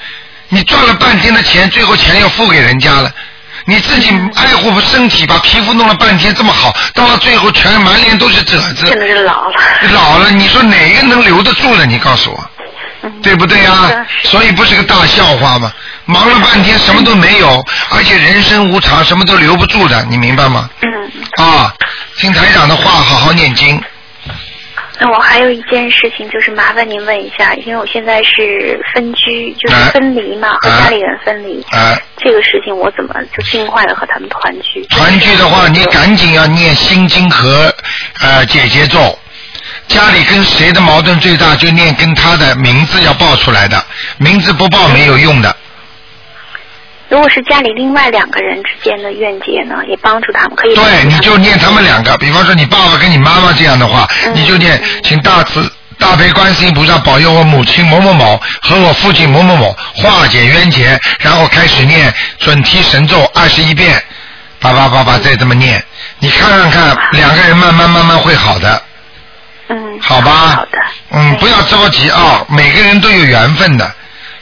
[0.49, 3.11] 你赚了半天的钱，最后钱又付给人家了。
[3.65, 8.85] 你自己爱护身体，把皮肤弄了半天这么好，到了最后全满脸都是褶子。
[8.85, 9.53] 真的是老了。
[9.93, 11.85] 老了，你说哪个能留得住呢？
[11.85, 13.89] 你告诉我，对不对啊、
[14.23, 15.71] 所以不是个大笑话吗？
[16.05, 20.69] 忙了半天什么都没有，而且人生无常，什么都留不住的，你明白吗？
[20.81, 21.45] 嗯。
[21.45, 21.73] 啊，
[22.17, 23.81] 听台长的话，好好念经。
[25.03, 31.61] 那我还有一件事情，就是麻烦您问一下，因为我现在是分居，就是哎分离嘛，和家里人分离。
[31.71, 34.81] 啊，这个事情我怎么就尽快的和他们团聚？
[34.85, 37.69] 团聚的话，你赶紧要念心经和
[38.21, 39.19] 呃姐姐咒。
[39.89, 43.83] 家里跟谁的矛盾最大，就念跟他的名字要报出来的，
[44.19, 45.53] 名字不报没有用的。
[47.09, 64.01] 如果是家里另外两个人之间的怨结呢，也帮助他们，可以对，你就念他们两个，比方说你爸爸跟你妈妈这样的话，你就念请大慈大悲观世音菩萨保佑我母亲某某某和我父亲某某某化解冤结，然后开始念准提神咒二十一遍，
[64.59, 65.83] 叭叭叭叭再这么念，
[66.19, 68.81] 你看看看，两个人慢慢慢慢会好的。
[69.69, 69.99] 嗯。
[70.01, 70.31] 好吧。
[70.55, 70.79] 好的。
[71.11, 73.93] 嗯，不要着急啊，每个人都有缘分的。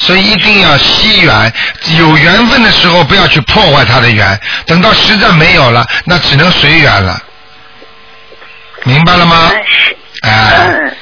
[0.04, 1.54] 所以一定要惜缘，
[2.00, 7.22] 有缘分的时候不要去破坏他的缘，等到实在没有了，那只能随缘了，
[8.84, 9.52] 明白了吗？
[10.24, 10.96] 哎、嗯，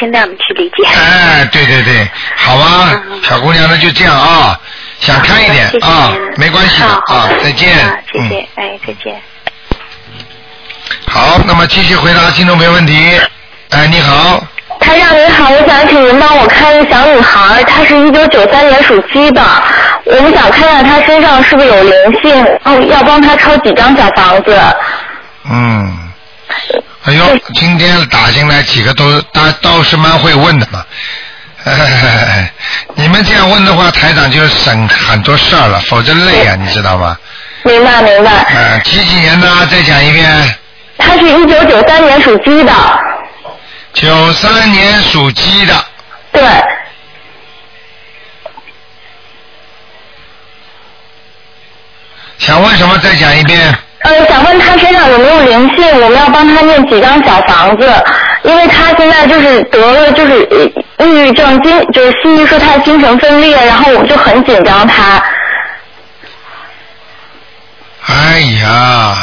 [0.00, 0.86] 尽量去理解。
[0.86, 4.58] 哎，对对对，好吧，小姑娘，那就这样啊，
[5.00, 7.86] 想开一点啊，没关系的啊，再见。
[7.86, 9.20] 啊，谢谢嗯，，哎，再见。
[11.06, 13.20] 好，那么继续回答听众朋友问题。
[13.70, 14.42] 哎，你好，
[14.84, 19.42] 台长您好，我想请您帮我看一个小女孩，她是一九九三年属鸡的，
[20.04, 21.92] 我们想看看她身上是不是有灵
[22.22, 24.54] 性，哦要帮她抄几张小房子。
[25.50, 25.98] 嗯，
[27.06, 30.84] 哎呦，今天打进来几个都倒倒是蛮会问的嘛。
[32.94, 37.16] 你们这样问的话，台长就省很多事儿了，否则累啊，你知道吗？
[37.62, 38.30] 明白明白。
[38.54, 39.48] 嗯、几几年的？
[39.70, 40.30] 再讲一遍。
[40.98, 42.72] 她是一九九三年属鸡的，
[43.94, 45.84] 九三年属鸡的，
[46.32, 46.42] 对，
[52.38, 52.98] 想问什么？
[52.98, 53.72] 再讲一遍。
[54.00, 56.00] 呃，想问他身上有没有灵性？
[56.00, 57.90] 我们要帮他念几张小房子，
[58.42, 60.46] 因为他现在就是得了就是
[60.98, 65.24] 呃抑郁症，精就是西医说他精神分裂，然后我们就很紧张他。
[68.06, 69.16] 哎呀，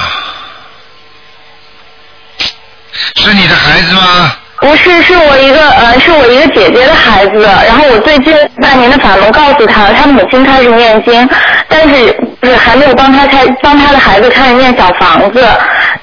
[3.17, 4.37] 是你的孩子吗？
[4.61, 7.41] 不是，是我一个呃，是我一个姐姐的孩子。
[7.65, 11.27] 然后我最近半年的法门告诉他，他母亲开始念经，
[11.67, 15.43] 但是就是还没有帮他开帮他的孩子开始念小房子。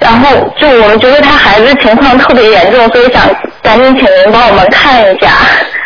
[0.01, 0.29] 然后
[0.61, 3.23] 就我们觉得他孩子情况特别严重，所以想
[3.63, 5.29] 赶紧请您帮我们看一下。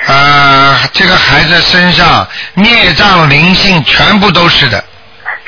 [0.08, 4.82] 呃，这个孩子身上孽障灵性全部都是的。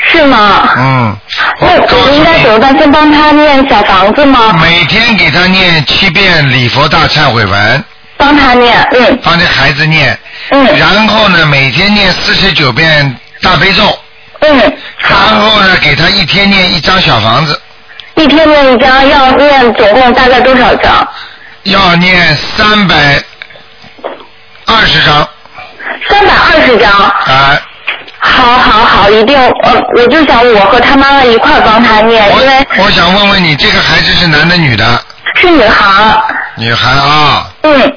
[0.06, 0.68] 是吗？
[0.76, 1.16] 嗯，
[1.60, 2.78] 那我应该怎么办？
[2.78, 4.54] 先帮他念小房子吗？
[4.60, 7.84] 每天给他念七遍礼佛大忏悔文。
[8.16, 9.18] 帮他念，嗯。
[9.22, 10.16] 帮这孩子念。
[10.50, 10.76] 嗯。
[10.76, 13.98] 然后呢，每天念四十九遍大悲咒。
[14.40, 14.72] 嗯。
[14.98, 17.60] 然后呢，给他一天念一张小房子。
[18.16, 21.08] 一天念一张，要念总共大概多少张？
[21.64, 23.22] 要念三百
[24.66, 25.28] 二十张。
[26.08, 26.90] 三百二十张。
[26.92, 27.60] 啊。
[28.26, 34.84] 好好好，一定呃，我就想我和他妈妈一块儿帮他念，因为我想问问你，这个孩子是男的女的？
[35.36, 35.84] 是女孩。
[36.56, 37.52] 女孩啊。
[37.62, 37.92] 嗯。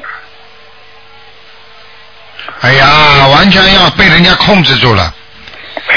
[2.62, 2.86] 哎呀，
[3.34, 5.13] 完全要被人家控制住了。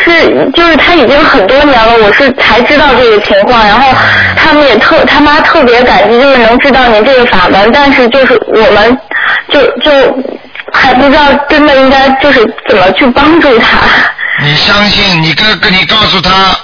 [0.04, 3.92] 是，就是他已经很多年了，我是才知道这个情况，然后
[4.36, 8.96] 他们也特他妈特别感激，就是能知道您这个法门，但是就是我们
[9.50, 9.90] 就就
[10.72, 13.80] 还不知道真的应该就是怎么去帮助他。
[14.42, 16.56] 你相信你跟跟你告诉他，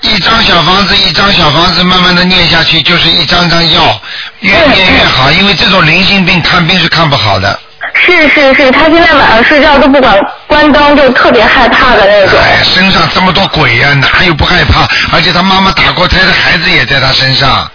[0.00, 4.00] 一张小房子一张小房子慢慢的念下去，就是一张张药，
[4.40, 7.58] 越念越好，因为这种灵性病看病是看不好的。
[7.94, 12.38] 是是是，他现在晚上睡觉都不管关灯，就特别害怕的那种。
[12.40, 14.86] 哎，身上这么多鬼呀、哪有不害怕？
[15.12, 17.70] 而且他妈妈打过胎的孩子也在他身上。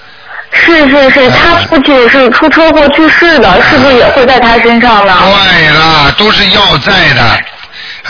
[0.53, 5.17] 是是是，他父亲是出车祸去世的，是不是也会在他身上呢？
[5.49, 7.39] 对啦，都是要债的。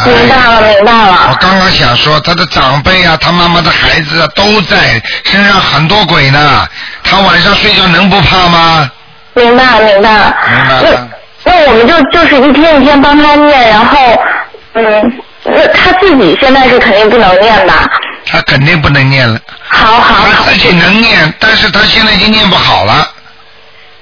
[0.06, 1.28] 哎明白了，明白了。
[1.30, 6.68] 我刚刚想说，他的长辈啊，他妈妈的孩子啊，都在身上很多鬼呢。
[7.04, 8.90] 他晚上睡觉能不怕吗？
[9.34, 10.10] 明白明白。
[10.50, 11.08] 明白了。
[11.44, 13.98] 那我们就就是一天一天帮他念，然后
[14.74, 17.88] 嗯，那他自己现在是肯定不能念吧？
[18.26, 19.40] 他肯定不能念了。
[19.68, 23.08] 好好好他自己能念，但是他现在已经念不好了。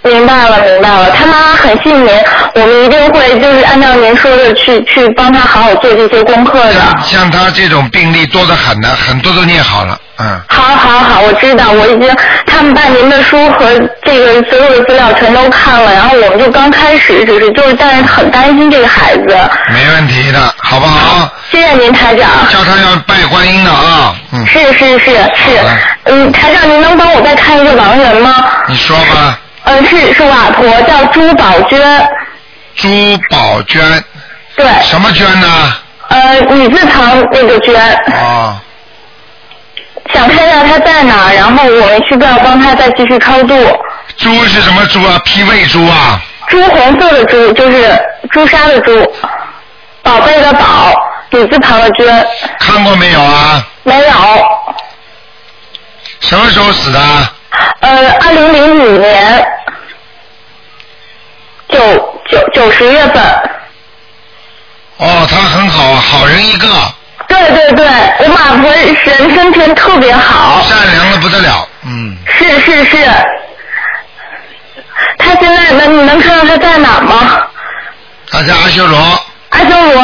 [0.10, 1.12] 明白了，明白了。
[1.12, 2.12] 他妈妈很信您，
[2.56, 6.82] 我们一定会就是按照您说的去去帮他好好做这些功课的。
[7.06, 10.42] 像他这种病例多得很呢，很多都念好了，嗯。
[10.50, 13.68] 好好好，我知道，我已经他们把您的书和
[14.04, 19.38] 这个所有的资料全都看了，然后我们就刚开始，只是就是但是很担心这个孩子。
[19.72, 21.30] 没问题的，好不好？
[21.52, 22.28] 谢谢您，台长。
[22.52, 24.46] 叫他要拜观音的啊，嗯。
[24.48, 25.60] 是是是是，
[26.06, 28.34] 嗯，台长，您能帮我再看一个亡人吗？
[28.68, 29.38] 你说吧。
[29.70, 32.10] 嗯，是是瓦婆，叫朱宝娟。
[32.76, 32.90] 朱
[33.30, 34.04] 宝娟。
[34.56, 34.66] 对。
[34.82, 35.48] 什么娟呢？
[36.08, 37.76] 呃，女字旁那个娟。
[38.20, 38.60] 哦。
[40.12, 43.56] 想看一下她在哪，然后我们需不要帮她再继续超度。
[44.18, 45.22] 猪是什么猪啊？
[45.24, 46.20] 脾胃猪啊？
[46.48, 47.96] 朱红色的朱，就是
[48.32, 49.14] 朱砂的朱，
[50.02, 50.92] 宝贝的宝，
[51.30, 52.28] 女字旁的娟。
[52.60, 53.64] 看过没有啊？
[53.84, 54.12] 没有。
[56.22, 57.00] 什么时候死的？
[57.82, 59.48] 呃，二零零五年
[61.70, 61.80] 九
[62.30, 63.24] 九九十月份。
[64.98, 66.68] 哦，他很好，好人一个。
[67.28, 67.86] 对对对，
[68.20, 68.96] 我马婆人
[69.36, 70.62] 生天特别好。
[70.68, 72.18] 善良的不得了，嗯。
[72.26, 72.98] 是是是。
[75.18, 77.42] 他现在能你能看到他在哪吗？
[78.32, 78.98] 他在阿修罗。
[79.50, 80.04] 阿修罗。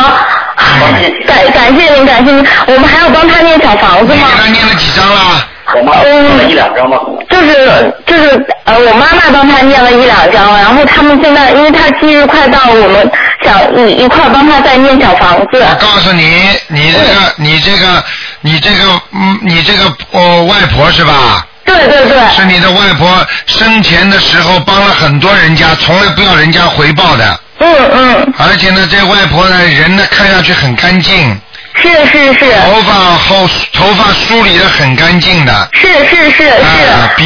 [1.27, 2.47] 感感谢您，感谢您。
[2.67, 4.27] 我们还要帮他念小房子吗？
[4.31, 5.47] 给他念了几张了？
[5.73, 6.99] 我妈念了一两张吧。
[7.29, 13.11] 就是就是呃，我妈妈帮他念了一两张，然后他们现在因为他忌日快到，我们
[13.43, 15.59] 想一一块帮他再念小房子。
[15.59, 18.03] 我告诉你，你这个你这个
[18.41, 21.45] 你这个嗯，你这个哦外婆是吧？
[21.65, 22.17] 对对对。
[22.35, 27.39] 是你的外婆生前的时候帮了很多人家，从来不要人家回报的。
[27.59, 28.33] 嗯嗯。
[28.37, 31.39] 而且呢，这外婆呢，人呢看上去很干净。
[31.75, 32.51] 是是是。
[32.61, 35.69] 头发后头发梳理的很干净的。
[35.73, 36.53] 是是是是。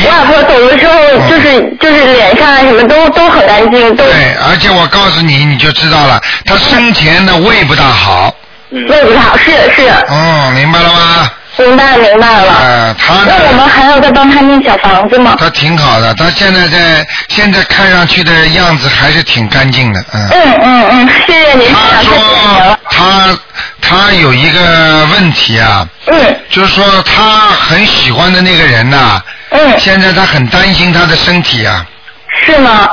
[0.03, 0.93] 我外婆走的时候，
[1.29, 4.03] 就是就是脸上什么都都很干净，都。
[4.03, 8.33] 对，而且我告诉你，你就知道了，她生前的胃不大好。
[8.71, 9.89] 胃不大好，是是。
[10.09, 11.31] 嗯，明白了吗？
[11.59, 12.53] 明白明白了。
[12.53, 13.13] 呃，他？
[13.27, 15.35] 那我们还要再帮他念小房子吗？
[15.37, 20.29] 他挺好的，他现在在现在看上去的样子还是挺干净的，嗯。
[20.29, 23.37] 嗯嗯嗯，谢谢您，他说他
[23.81, 31.85] 他有一个问题啊，嗯，就是说他很喜欢的那个人呐，嗯，现在他很担心他的身体啊。
[32.45, 32.87] 是吗？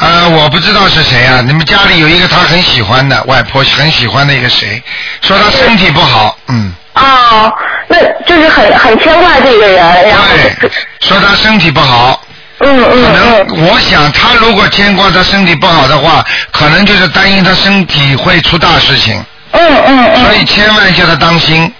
[0.00, 4.82] 呃，我不知道是谁啊，你们家里有一个他很喜欢的外婆很喜欢的一个谁，
[5.22, 6.74] 说他身体不好，嗯。
[6.94, 7.52] 哦，
[7.90, 9.76] 那就是很很牵挂这个人，
[10.08, 10.24] 然后
[10.60, 12.24] 对，说他身体不好。
[12.62, 19.22] 嗯嗯可能我想他如果牵挂他身体不好的话，可能就是担心他身体会出大事情。
[19.52, 20.24] 嗯嗯嗯。
[20.24, 21.72] 所以千万叫他当心。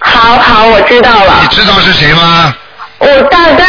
[0.00, 1.38] 好好，我知道了。
[1.42, 2.54] 你知道是谁吗？
[2.98, 3.64] 我大概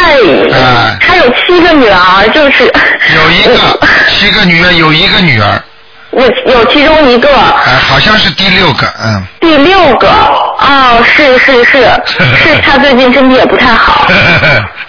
[0.58, 5.62] 啊他有七个女儿，就是有一个七个女儿，有一个女儿，
[6.16, 9.22] 我有其中一个哎，好像是第六个，嗯。
[9.38, 11.82] 第六个哦，是是是
[12.34, 14.06] 是， 他最近身体也不太好，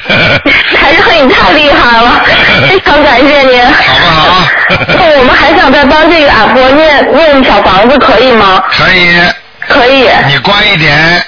[0.08, 2.24] 台长你太厉害了，
[2.70, 3.62] 非常感谢您。
[3.66, 4.48] 好不好？
[4.88, 8.64] 那我们还想再帮这个阿婆念念小房子，可以吗？
[8.72, 9.20] 可以。
[9.68, 10.08] 可以。
[10.28, 11.22] 你乖一点，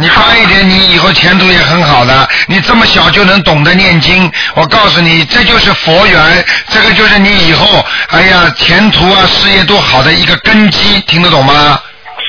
[0.00, 2.26] 你乖一点，你以后前途也很好的。
[2.46, 11.78] 你这么小就能懂得念经，我告诉你，这就是佛缘，这个就是你以后，哎呀，前途啊，事业都好的一个根基，听得懂吗？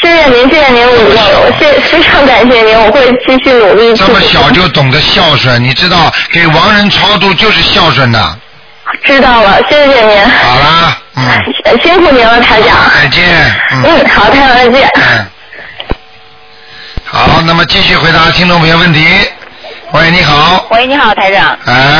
[0.03, 3.95] 谢谢您，谢谢您，我我谢非常感谢您，我会继续努力。
[3.95, 8.37] 这么小就懂得孝顺，你知道，给亡人超度就是孝顺的。
[9.05, 10.21] 知道了，谢谢您。
[10.43, 11.23] 好啦，嗯。
[11.81, 12.91] 辛苦您了，台长。
[13.01, 13.23] 再见。
[13.71, 14.89] 嗯，好，台长再见。
[14.95, 15.25] 嗯。
[17.13, 19.05] 好，那么继续回答听众朋友问题。
[19.91, 20.65] 喂，你好。
[20.71, 21.59] 喂，你好，台长。
[21.65, 21.99] 哎。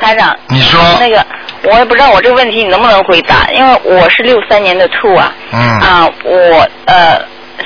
[0.00, 0.34] 台长。
[0.48, 0.80] 你说。
[0.98, 1.22] 那个，
[1.64, 5.30] 我也不知道我这个问题你能不能回答，因为我是六三年的兔啊。
[5.52, 5.60] 嗯。
[5.80, 7.20] 啊，我呃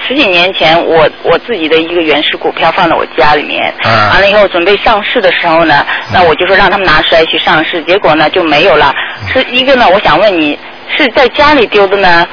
[0.08, 8.92] 十几年前我我自己的一个原始股票放在我家里面，嗯完了以后准备上市的时候呢，那我就说让他们拿出来去上市，结果呢就没有了。
[9.32, 10.58] 是一个呢，我想问你
[10.96, 12.26] 是在家里丢的呢，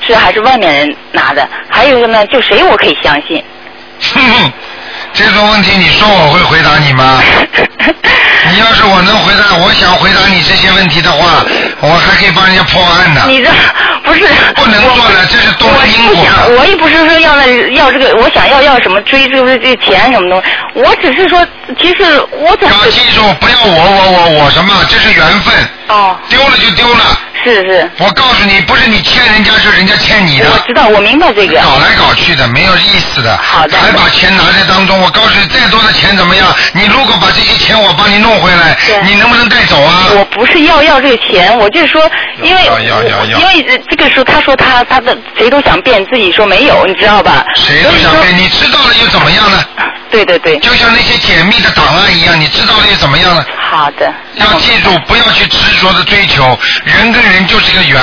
[0.00, 1.48] 是还是外面人拿的？
[1.68, 3.42] 还有一个呢，就谁我可以相信？
[4.14, 4.52] 哼，
[5.12, 7.22] 这个问题你说我会回答你吗？
[8.50, 11.42] 你要是我能回答，我想回答你这些问题的话，
[11.80, 13.22] 我还可以帮人家破案呢。
[13.26, 13.50] 你这
[14.04, 14.20] 不是
[14.54, 16.26] 不能做的，这是动了因果
[16.58, 21.46] 我也不是说要那要这个，我想要要什么追这个这钱什么东西，我只是说，
[21.80, 25.54] 其实我怎么要记住，不要我我我我什么，这是缘分。
[25.88, 26.14] 哦。
[26.28, 27.90] 丢了就丢了，是是。
[27.98, 30.46] 我告诉你，不是你欠人家，是人家欠你的。
[30.50, 31.60] 我知道，我明白这个。
[31.60, 33.36] 搞来搞去的，没有意思的。
[33.36, 33.76] 好的。
[33.78, 36.54] 还把钱拿在当中，我告诉你，再多的钱怎么样？
[36.72, 40.08] 你如果把这些钱我帮你弄回来，你能不能带走啊？
[40.16, 42.02] 我不是要要这个钱，我就是说，
[42.42, 47.44] 因为要要要要因为呃这个时候他说他他的谁都想变，自己说没有，你知道吧？
[47.54, 49.64] 谁都想变，你知道了又怎么样呢？
[50.14, 50.58] 对对对。
[50.60, 53.44] 就像那些解密的档案一样，你知道了又怎么样呢？
[53.68, 54.12] 好的。
[54.36, 58.00] 要记住，不要去执着的追求，人跟人就是个缘。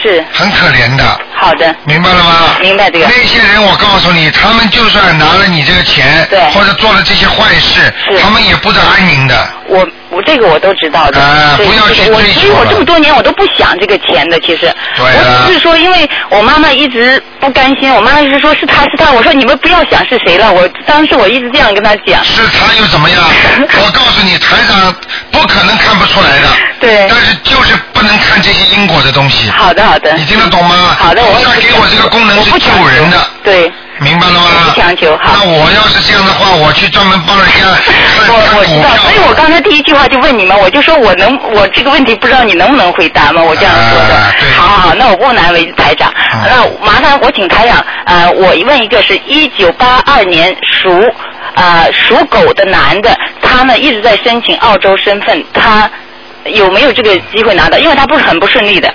[0.00, 0.24] 是。
[0.32, 1.20] 很可怜的。
[1.34, 1.74] 好的。
[1.84, 2.56] 明白了吗？
[2.60, 3.06] 明白这个。
[3.06, 7.92] 那些人，我告诉你，他们就算拿了你这个钱，对或者做了这些坏事，
[8.22, 9.48] 他们也不得安宁的。
[9.66, 11.12] 我我这个我都知道的。
[11.12, 14.72] 对啊不要所以我这么多年我都不想这个钱的，其实。
[14.96, 22.24] 对啊我只是说，因为我妈妈一直不甘心，我妈妈一直说是他是他，我说你们不要想是谁了，我当时我一直这样跟他讲。
[22.24, 23.18] 是他又怎么样？
[23.80, 24.94] 我告诉你，台长
[25.30, 26.48] 不可能看不出来的。
[26.80, 27.06] 对。
[27.08, 29.50] 但是就是不能看这些因果的东西。
[29.50, 30.12] 好的好的。
[30.14, 30.96] 你听得懂吗？
[30.98, 33.18] 好的，我菩萨给我这个功能是救人的。
[33.44, 33.70] 对。
[34.00, 34.40] 明白了吗？
[34.66, 35.32] 不强求哈。
[35.34, 37.66] 那我要是这样的话，我去专门帮人家
[38.26, 43.42] 看看我知道，所以我刚才第一句话就问你们，我就说我能，我这个问题不知道你能不能回答吗？
[43.42, 44.14] 我这样说的。
[44.14, 46.12] 啊好好好，那我不难为台长。
[46.44, 50.90] 那麻烦我请台长，呃，我问一个是一九八二年属
[51.54, 55.88] 呃属狗的男的，他呢一直在申请澳洲身份，他
[56.46, 57.78] 有没有这个机会拿到？
[57.78, 58.92] 因为他不是很不顺利的。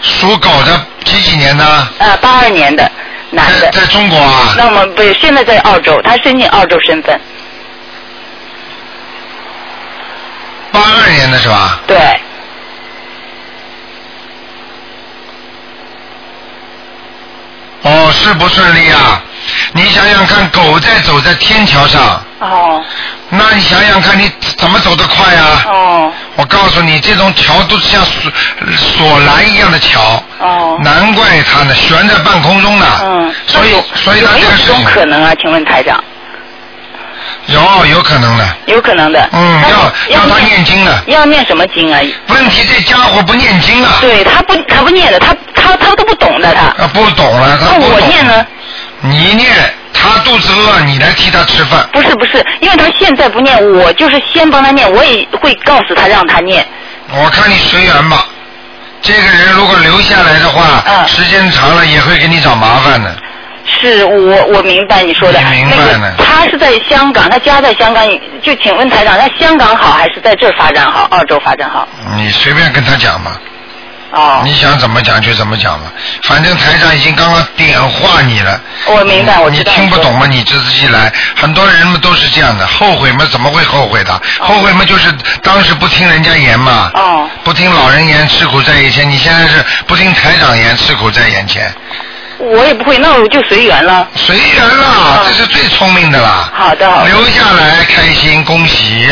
[0.00, 1.64] 属狗的几几年的？
[1.98, 2.90] 呃，八二年的
[3.32, 3.70] 男的。
[3.72, 4.54] 在中国啊？
[4.56, 7.20] 那么不，现在在澳洲，他申请澳洲身份。
[10.70, 11.80] 八二年的是吧？
[11.86, 11.96] 对。
[17.82, 19.20] 哦，是不顺利啊！
[19.72, 22.80] 你想想看，狗在走在天桥上，哦。
[23.28, 25.62] 那你想想看，你怎么走得快啊？
[25.66, 26.12] 哦。
[26.36, 28.32] 我告诉你，这种桥都是像索
[28.74, 30.22] 索栏一样的桥。
[30.38, 30.78] 哦。
[30.82, 32.86] 难怪它呢，悬在半空中呢。
[33.02, 33.34] 嗯。
[33.46, 35.34] 所以，所以它有没有这种这个事情可能啊？
[35.40, 36.02] 请问台长？
[37.46, 38.56] 有有可能的。
[38.66, 39.28] 有可能的。
[39.32, 41.02] 嗯，要要他念经的。
[41.06, 42.00] 要念什么经啊？
[42.28, 43.98] 问题这家伙不念经啊。
[44.00, 46.82] 对他不，他不念的，他他他都不懂的，他。
[46.82, 47.92] 啊，不懂了，他那不懂。
[47.92, 48.46] 我念呢？
[49.00, 49.52] 你念，
[50.02, 51.88] 他肚子饿，你来替他吃饭。
[51.92, 56.66] 不是不是，因为他现在不念，我就是先帮他念，我也会告诉他让他念。
[57.08, 58.26] 我看你随缘吧。
[59.00, 63.16] 这个人如果留下来的话，嗯时间长了也会给你找麻烦的。
[63.64, 65.38] 是我我明白你说的。
[65.40, 68.04] 你明白那呢个他是在香港，他家在香港，
[68.42, 71.06] 就请问台长，在香港好还是在这儿发展好？
[71.10, 71.86] 澳洲发展好？
[72.16, 73.40] 你随便跟他讲吧。
[74.12, 74.42] 哦。
[74.44, 75.90] 你想怎么讲就怎么讲吧，
[76.22, 78.60] 反正台长已经刚刚点化你了。
[78.86, 79.62] 我明白，我你。
[79.64, 80.26] 听不懂吗？
[80.26, 81.12] 你自己来。
[81.36, 83.26] 很多人们都是这样的，后悔吗？
[83.30, 84.20] 怎么会后悔的？
[84.40, 85.10] 后悔嘛，就是
[85.42, 86.90] 当时不听人家言嘛。
[86.94, 87.28] 哦。
[87.42, 89.08] 不听老人言，吃苦在眼前。
[89.08, 91.72] 你现在是不听台长言，吃苦在眼前。
[92.44, 94.06] 我也不会，那我就随缘了。
[94.16, 96.50] 随缘了，这是最聪明的啦。
[96.52, 97.08] 好的，好的。
[97.08, 99.08] 留下来开心，恭喜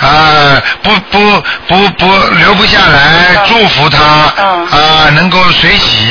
[0.00, 0.60] 啊！
[0.82, 6.08] 不不不不，留不下来，祝福他嗯啊，能够随喜，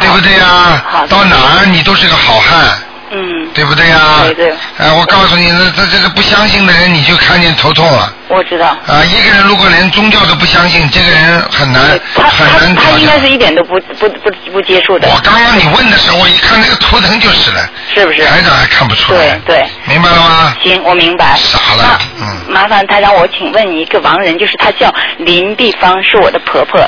[0.00, 0.82] 对不对呀？
[1.08, 2.82] 到哪儿你都是个好汉。
[3.10, 3.48] 嗯。
[3.54, 3.98] 对不对呀？
[4.24, 4.54] 对对。
[4.78, 8.12] 哎，我告诉你，这这这个不相信的人，你就看见头痛了。
[8.28, 8.66] 我知道。
[8.86, 11.82] 啊，一个人如果连宗教都不相信，这个人很难
[12.14, 12.98] 很难他调教。
[12.98, 15.08] 应该是一点都不不不不接触的。
[15.08, 17.68] 我刚刚你问的时候，我一看那个图腾就是了。
[17.94, 18.24] 是不是？
[18.24, 19.38] 台长还看不出来。
[19.46, 19.66] 对对。
[19.86, 20.54] 明白了吗？
[20.62, 21.36] 行，我明白。
[21.36, 22.52] 傻了，嗯。
[22.52, 26.80] 麻烦台长，我请问你一个亡人，就是她叫林碧芳，是我的婆婆。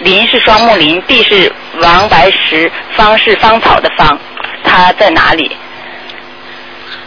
[0.00, 4.18] 林是双木林，碧是王白石，芳是芳草的芳，
[4.64, 5.56] 她在哪里？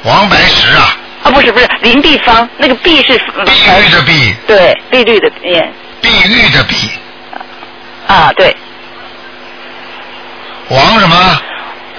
[0.03, 3.51] 王白石啊，啊，不是不是，林碧芳，那个碧是碧
[3.85, 5.61] 玉的碧，对，碧绿的碧。
[6.01, 6.89] 碧玉的碧，
[8.07, 8.55] 啊，对。
[10.69, 11.15] 王什么？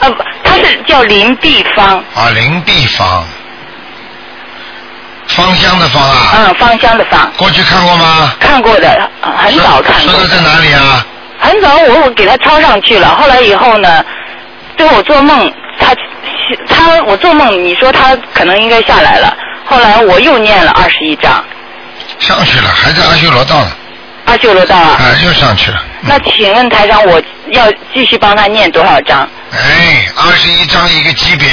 [0.01, 0.09] 啊，
[0.45, 2.03] 他，是叫林碧芳。
[2.15, 3.25] 啊，林碧芳，
[5.27, 6.33] 芳香的芳啊。
[6.37, 7.31] 嗯，芳香的芳。
[7.37, 8.33] 过去看过吗？
[8.39, 10.13] 看过的，呃很早看过。
[10.13, 11.05] 说的在哪里啊？
[11.41, 14.05] 很早我我给他抄上去了，后来以后呢，
[14.77, 15.95] 最后我做梦，他
[16.89, 19.37] 他我做梦，你说他可能应该下来了，
[19.67, 21.45] 后来我又念了二十一章，
[22.19, 23.71] 上去了，还在阿修罗道呢。
[24.25, 24.97] 阿修罗道啊。
[24.99, 25.83] 啊，又上去了。
[26.01, 27.21] 那请问台长，我
[27.51, 29.29] 要继续帮他念多少章？
[29.53, 31.49] 哎，二十一章一个级别。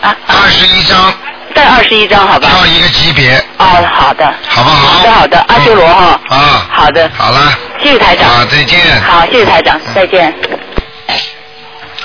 [0.00, 0.16] 啊。
[0.26, 1.14] 二十一章。
[1.54, 2.48] 再二十一章好吧？
[2.48, 3.36] 跳一个级别。
[3.58, 4.34] 哦，好的。
[4.48, 4.98] 好不好？
[4.98, 6.20] 好的好的，阿修罗哈。
[6.28, 6.66] 啊。
[6.70, 7.08] 好的。
[7.16, 7.52] 好了。
[7.82, 8.28] 谢谢台长。
[8.28, 8.80] 啊，再见。
[9.02, 10.34] 好，谢谢台长，再见。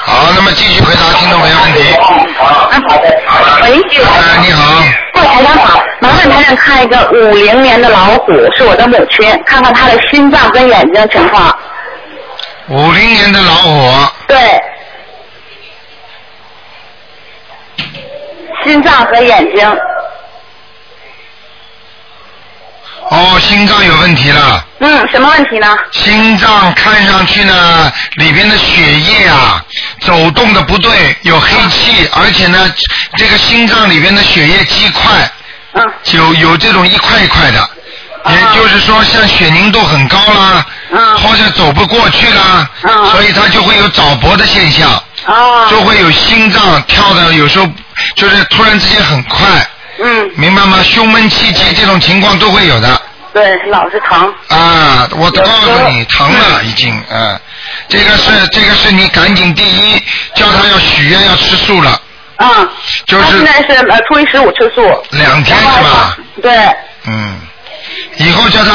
[0.10, 1.93] 好，那么继续回答听众朋友问题。
[2.39, 3.10] 啊，好的
[3.62, 4.82] 喂，哎，你好，
[5.16, 11.53] 喂，台长好，麻烦台长看一个五零年的老虎，是我的母亲，看看她的心脏跟眼睛情况。
[12.70, 13.91] 五零年的老虎，
[14.28, 14.38] 对。
[18.64, 19.78] 心脏和眼睛，
[23.10, 24.64] 哦，心脏有问题了。
[24.80, 25.76] 嗯，什么问题呢？
[25.91, 29.64] 心脏看上去呢，里边的血液啊，
[30.01, 32.72] 走动的不对，有黑气，而且呢，
[33.16, 35.32] 这个心脏里边的血液积块，
[35.74, 37.70] 嗯，有有这种一块一块的，
[38.30, 44.91] 也就是说，像血凝度很高啦，嗯，或者走不过去啦，嗯，所以它就会有早搏的现象，
[45.26, 47.66] 哦，就会有心脏跳的有时候
[48.16, 49.47] 就是突然之间很快，
[50.00, 50.82] 嗯，明白吗？
[50.84, 53.02] 胸闷气急这种情况都会有的。
[53.34, 54.34] 对，老是疼。
[54.48, 57.39] 啊，我告诉你，疼了已经，啊，
[57.88, 60.02] 这个是这个是你赶紧第一
[60.36, 62.02] 叫他要许愿要吃素了，
[62.38, 62.70] 嗯，
[63.06, 64.82] 就是现在是呃初一十五吃素。
[65.12, 66.18] 两天是吧？
[66.41, 66.52] 对，
[67.06, 67.39] 嗯，
[68.18, 68.72] 以后叫他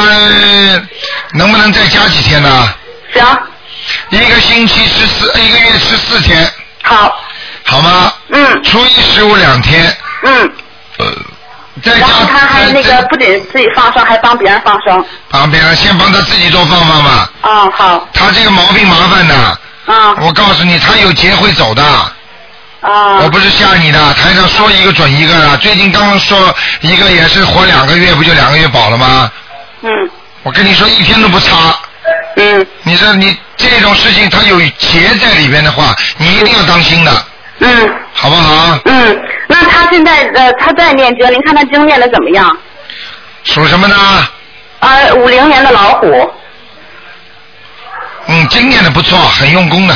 [1.33, 2.73] 能不能再加几天呢？
[3.13, 3.25] 行。
[4.11, 6.49] 一个星期吃四，一个月吃四天。
[6.83, 7.21] 好。
[7.65, 8.13] 好吗？
[8.29, 8.63] 嗯。
[8.63, 9.93] 初一十五两天。
[10.23, 10.53] 嗯。
[11.81, 15.03] 然后加她还那个不仅自己放生，还帮别人放生。
[15.29, 17.29] 帮别人先帮他自己多放放吧。
[17.41, 18.07] 啊，好。
[18.13, 19.35] 他这个毛病麻烦的。
[19.85, 20.15] 啊。
[20.21, 21.83] 我告诉你，他有劫会走的。
[21.83, 23.19] 啊。
[23.21, 25.57] 我不是吓你的，台上说一个准一个的。
[25.57, 29.31] 最近刚刚说一个也是活两个月，不就两个月保了吗？
[29.81, 29.89] 嗯。
[30.43, 31.75] 我跟你说一天都不差。
[32.35, 32.65] 嗯。
[32.83, 37.25] 你说你这种事情，它有劫在里边的话，你一定要当心的，
[37.59, 38.77] 嗯好不好？
[38.85, 39.21] 嗯，
[39.53, 42.57] 那他现在呃他在念经，您看他经念的怎么样？
[43.43, 43.95] 属什么呢？
[44.79, 46.33] 啊，五零年的老虎，
[48.27, 49.95] 嗯，经验的不错，很用功的。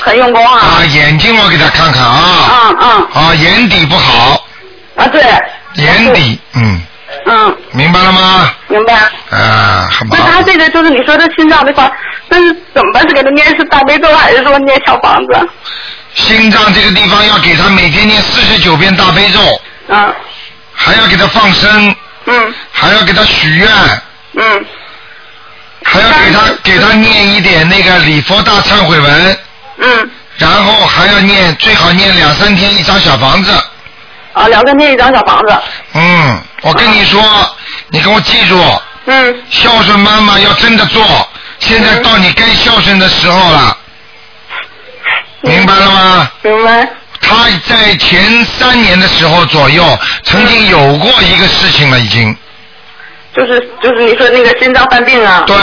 [0.00, 0.60] 很用功啊。
[0.60, 2.48] 啊，眼睛我给他看看啊。
[2.50, 2.88] 嗯嗯。
[3.14, 4.46] 啊，眼底不好。
[4.96, 5.22] 啊，对。
[5.74, 6.82] 眼底，嗯，
[7.26, 8.50] 嗯，明白了吗？
[8.68, 8.94] 明白。
[9.30, 10.42] 啊，很那他。
[10.42, 11.90] 这个就是你说的心脏这块，
[12.28, 13.02] 那是怎么办？
[13.08, 15.48] 是给他念是大悲咒，还是说念小房子？
[16.14, 20.14] 心脏这个地方要给他每天念四十九遍大悲咒，嗯
[20.74, 21.94] 还要给他放生，
[22.26, 23.68] 嗯还要给他许愿，
[24.34, 24.66] 嗯
[25.84, 29.38] 还要给他给他念一点那个礼佛大忏悔文，
[29.78, 30.10] 嗯。
[30.38, 33.52] 然后还要念，最好念两三天一张小房子。
[34.32, 35.54] 啊，两三天一张小房子。
[35.92, 37.22] 嗯，我跟你说，
[37.90, 38.58] 你给我记住，
[39.04, 43.76] 嗯，孝顺妈妈要真的做，现在到你该孝顺的时候了，
[45.42, 46.30] 明白了吗？
[46.42, 46.88] 明白。
[47.20, 52.36] 他在前三年的时候左右，曾经有过一个事情了，已经。
[53.34, 55.44] 就是就是你说那个心脏犯病啊。
[55.46, 55.56] 对。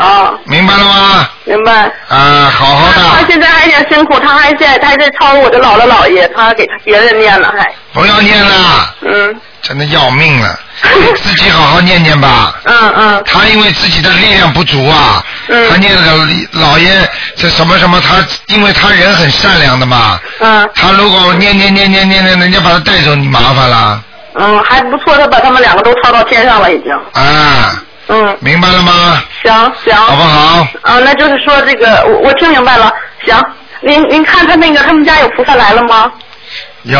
[0.00, 0.32] 啊。
[0.44, 1.28] 明白了吗？
[1.44, 1.90] 明白。
[2.08, 7.72] 啊，好好的，他现在还挺辛苦，他还在他还在抄我的姥姥姥爷，他给他别人念了还。
[7.92, 10.58] 不要念了，嗯真的要命了，
[11.16, 12.54] 自己好好念念吧。
[12.64, 13.22] 嗯嗯。
[13.26, 18.16] 他因为自己的力量不足啊，嗯他念了老爷这什么什么，他
[18.54, 24.02] 因为他人很善良的嘛，嗯他如果念念念念念念，人家把他带走，你麻烦了
[24.36, 26.92] 嗯，还不错，他把他们两个都抄到天上了已经。
[27.12, 29.22] 啊，嗯，明白了吗？
[29.42, 29.94] 行行。
[29.96, 30.66] 好不好？
[30.82, 32.92] 啊，那就是说这个我我听明白了，
[33.24, 33.34] 行。
[33.80, 36.10] 您您看他那个他们家有菩萨来了吗？
[36.82, 36.98] 有，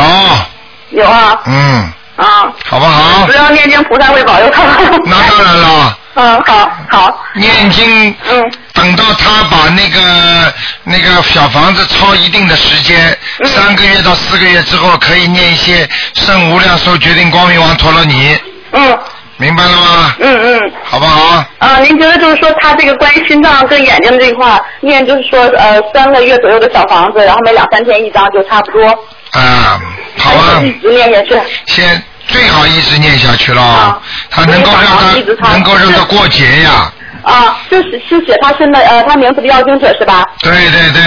[0.90, 1.40] 有啊。
[1.46, 2.52] 嗯，啊。
[2.66, 3.36] 好不好只？
[3.36, 4.62] 要念经，菩萨会保佑他。
[5.04, 5.98] 那当然了。
[6.16, 7.24] 嗯，好好。
[7.34, 10.54] 念经，嗯，等到他把那个
[10.84, 18.38] 那个小房子超一定的时间，嗯三个月到四个月之后，可以念一些圣无量寿决定光明王陀罗尼，
[18.74, 18.96] 嗯
[19.36, 20.14] 明白了吗？
[20.20, 20.72] 嗯嗯。
[20.84, 21.44] 好不好？
[21.58, 28.86] 啊，您觉得就是说他这个关于心脏跟眼睛这一块儿念，就是说呃三个月左右的小房子，然后每两三天一张就差不多。
[29.32, 29.80] 啊，
[30.16, 31.40] 好啊，一直念下去。
[31.66, 40.24] 先最好一直念下去了，啊他能够让他能够让他过节呀，啊，就是是写他现在呃他名字的要经者是吧？
[40.40, 41.02] 对对对，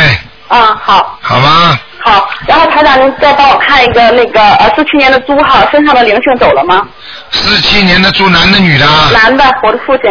[0.48, 1.20] 啊，好。
[1.22, 1.80] 好吗？
[2.00, 6.88] 好，然后台长，您再帮我看一个那个呃四七年的猪哈，身上的灵性走了吗？
[7.32, 9.10] 四七年的猪，男的女的啊？
[9.12, 10.04] 男的，我的父亲。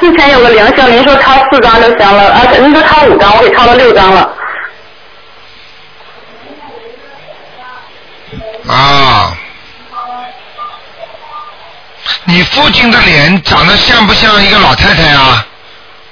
[0.00, 4.34] 之前有个灵性，您说抄四张就行了，啊，您说抄五张，我给抄了六张了。
[8.68, 9.36] 啊，
[12.28, 15.44] 你父亲的脸长得像不像一个老太太啊？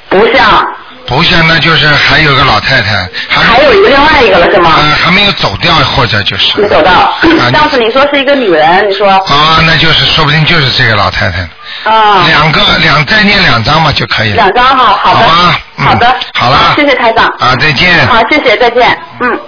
[0.08, 0.66] 不像。
[1.06, 4.70] 不像，那就是还有个老太太，还还有一个另外一个了是吗？
[4.70, 6.90] 啊，还没有走掉，或者就是没走到。
[6.90, 7.14] 啊
[7.52, 11.48] 上次你说是一个女人，你说啊，那就是说不定就是这个老太太。
[11.88, 14.36] 啊，两个两再念两张嘛就可以了。
[14.36, 18.04] 两张哈，好的，好啊嗯好的，好了谢谢台长，啊，再见。
[18.08, 19.38] 好，谢谢，再见，嗯。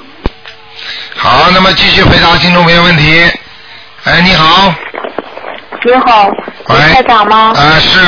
[1.17, 3.29] 好，那么继续回答听众朋友问题。
[4.05, 4.73] 哎，你好，
[5.85, 6.33] 你好，喂，
[6.77, 7.53] 台长吗？
[7.57, 8.01] 啊，是，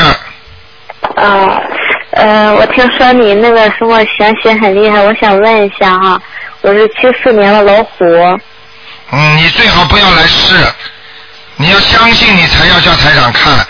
[1.17, 1.61] 啊，
[2.13, 6.21] 呃，我听说你那个什么玄学很厉害，我想问一下哈，
[6.61, 8.05] 我是七四年的老虎，
[9.13, 10.55] 嗯，你最好不要来试，
[11.57, 13.67] 你要相信你才要叫台长看，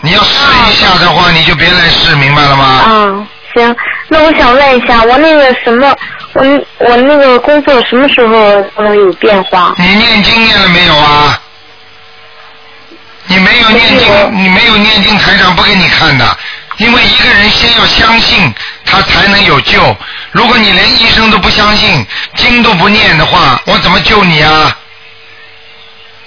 [0.00, 2.64] 你要试一下的话，你就别来试，明白了吗？
[2.64, 3.76] 啊，行，
[4.08, 5.94] 那我想问一下，我那个什么，
[6.34, 6.44] 我
[6.78, 9.74] 我那个工作什么时候能有变化？
[9.78, 11.38] 你念经念了没有啊？
[13.26, 16.36] 你没有念经，你没有念经，台长不给你看的。
[16.78, 18.52] 因为一个人先要相信，
[18.84, 19.96] 他才能有救。
[20.32, 22.04] 如果你连医生都不相信，
[22.34, 24.76] 经都不念的话，我怎么救你啊？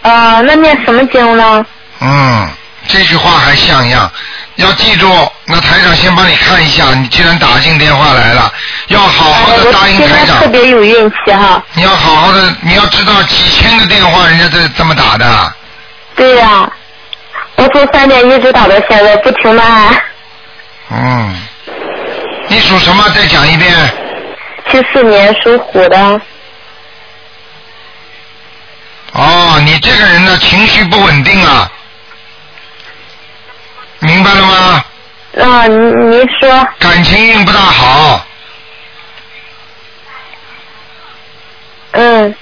[0.03, 1.65] 啊，那念什么经呢？
[1.99, 2.49] 嗯，
[2.87, 4.09] 这句话还像样。
[4.55, 5.11] 要记住，
[5.45, 6.93] 那台长先帮你看一下。
[6.93, 8.53] 你既然打进电话来了，
[8.87, 10.39] 要好好的答应台长。
[10.39, 11.61] 在特别有运气哈。
[11.73, 15.53] 你要好好的，你要知道几千个电话人家这这么打的。
[16.15, 16.71] 对呀、
[17.55, 20.03] 我从三点一直打到现在，不停的按。
[20.91, 21.41] 嗯，
[22.47, 23.03] 你属什么？
[23.09, 23.73] 再讲一遍。
[24.69, 26.21] 七四年属虎的，
[29.13, 31.71] 哦，你这个人呢，情绪不稳定啊，
[33.99, 34.85] 明白了吗？
[35.39, 38.25] 啊，你你说，感情运不大好，
[41.91, 42.35] 嗯，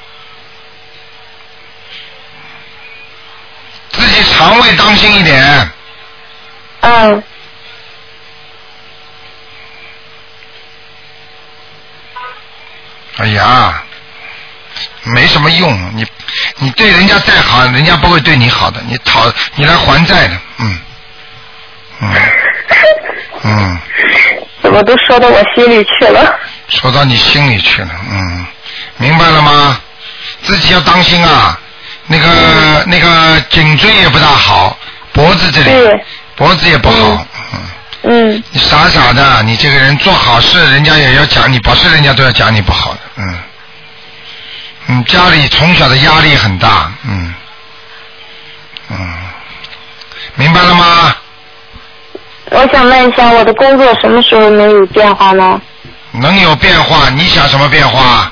[3.93, 5.71] 自己肠胃当心一点。
[6.81, 7.23] 嗯，
[13.17, 13.83] 哎呀，
[15.03, 16.05] 没什么用，你
[16.57, 20.79] 你对人家再好，人家不会对你好的，你讨你来还债的，嗯，
[22.01, 22.15] 嗯，
[23.43, 23.79] 嗯，
[24.61, 26.39] 怎么都说到我心里去了？
[26.67, 28.45] 说到你心里去了，嗯，
[28.97, 29.79] 明白了吗？
[30.41, 31.57] 自己要当心啊，
[32.07, 34.77] 那个、那个颈椎也不大好，
[35.13, 37.25] 脖子这里对，脖子也不好，
[38.03, 43.37] 嗯，你傻傻的，你这个人做好事，人家也要讲你，不是人家都要讲你不好的，嗯，
[44.87, 47.33] 嗯，家里从小的压力很大，嗯，
[48.89, 49.17] 嗯，
[50.35, 51.15] 明白了吗？
[52.51, 55.59] 我想问一下，我的工作什么时候能有变化呢？
[56.11, 58.31] 能有变化，你想什么变化？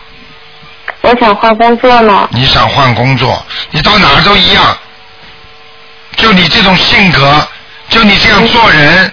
[1.02, 2.30] 我想换工作呢。
[2.32, 4.78] 你想换工作，你到哪儿都一样。
[6.18, 7.47] 就你这种性格，
[7.89, 9.12] 就你这样做人，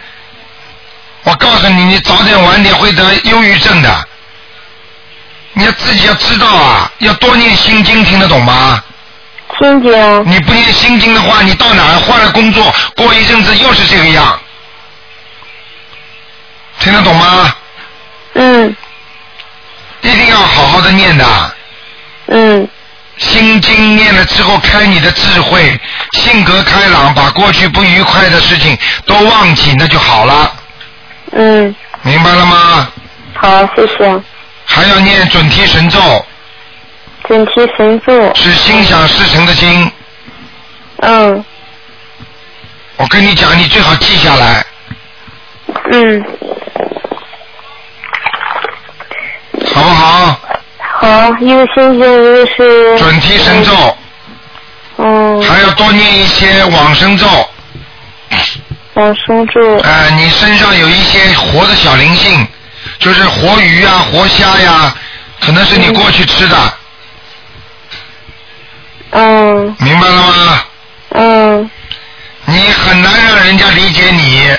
[1.22, 4.09] 我告诉你，你早点晚点会得忧郁症的。
[5.55, 8.82] 你要自己要知道啊，要多念心经，听得懂吗？
[9.59, 10.30] 心经。
[10.30, 14.39] 你不念心经的话，你到哪儿换了工作，过一阵子又是这个样。
[16.80, 17.55] 听得懂吗？
[18.34, 18.76] 嗯。
[20.03, 21.24] 一定要好好的念的。
[22.28, 22.68] 嗯。
[23.16, 25.76] 心经念了之后，开你的智慧，
[26.12, 30.52] 性格开朗，把过去不愉快的事情都忘记，那就好了。
[31.32, 32.88] 嗯，明白了吗？
[33.34, 34.22] 好，谢谢。
[34.64, 35.98] 还要念准提神咒，
[37.26, 38.32] 准提神咒。
[38.36, 39.90] 是心想事成的心。
[41.00, 41.44] 嗯
[42.98, 44.64] 我跟你讲，你最好记下来。
[45.90, 46.24] 嗯，
[49.74, 50.40] 好不好？
[51.01, 52.99] 好，一个心经，一个是。
[52.99, 53.96] 准提神咒。
[54.96, 55.40] 嗯。
[55.42, 57.26] 还要多念一些往生咒。
[58.94, 59.78] 往生咒。
[59.84, 62.44] 哎、你身上有一些活的小灵性，
[62.99, 64.92] 就是活鱼啊、活虾呀，
[65.40, 66.57] 可能是你过去吃的，
[69.11, 70.64] 嗯明白了吗？
[71.11, 71.70] 嗯
[72.44, 74.51] 你很难让人家理解你，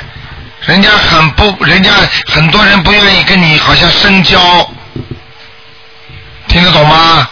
[0.61, 1.91] 人家很不，人家
[2.27, 4.39] 很多人不愿意跟你好像深交，
[6.49, 7.29] 听得懂吗？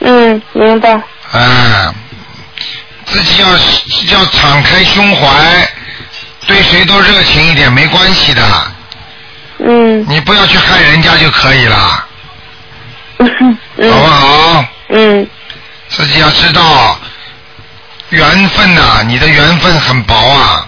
[0.00, 1.00] 嗯，明白。
[1.32, 1.92] 哎，
[3.06, 3.48] 自己要
[4.18, 5.68] 要敞开胸怀，
[6.46, 8.42] 对谁都热情一点，没关系的。
[9.60, 10.04] 嗯。
[10.08, 12.06] 你不要去害人家就可以了，
[13.18, 13.58] 嗯
[13.90, 14.64] 好不好？
[14.90, 15.26] 嗯
[15.88, 17.00] 自己要知道
[18.10, 20.66] 缘分呐、你的缘分很薄啊，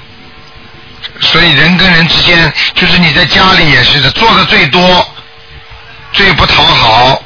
[1.20, 5.06] 所以人跟人之间，就是你在家里也是的，做的最多，
[6.12, 7.22] 最不讨好，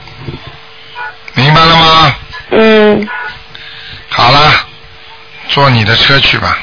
[1.34, 2.14] 明白了吗？
[2.50, 3.08] 嗯。
[4.08, 4.52] 好了，
[5.48, 6.58] 坐你的车去吧。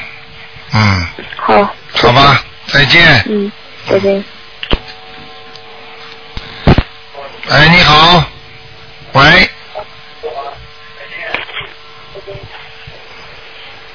[0.72, 1.06] 嗯。
[1.36, 1.74] 好。
[1.92, 3.24] 好吧，再见。
[3.28, 3.50] 嗯，
[3.88, 4.24] 再见。
[7.48, 8.24] 哎，你好，
[9.12, 9.50] 喂，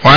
[0.02, 0.12] 喂。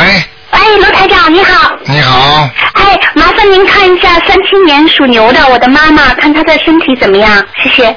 [0.50, 1.78] 哎，罗台长，你好。
[1.84, 2.50] 你好。
[2.72, 7.46] 哎，麻烦您看一下三七年属牛的我的妈妈，看她的身体怎么样？
[7.62, 7.96] 谢谢。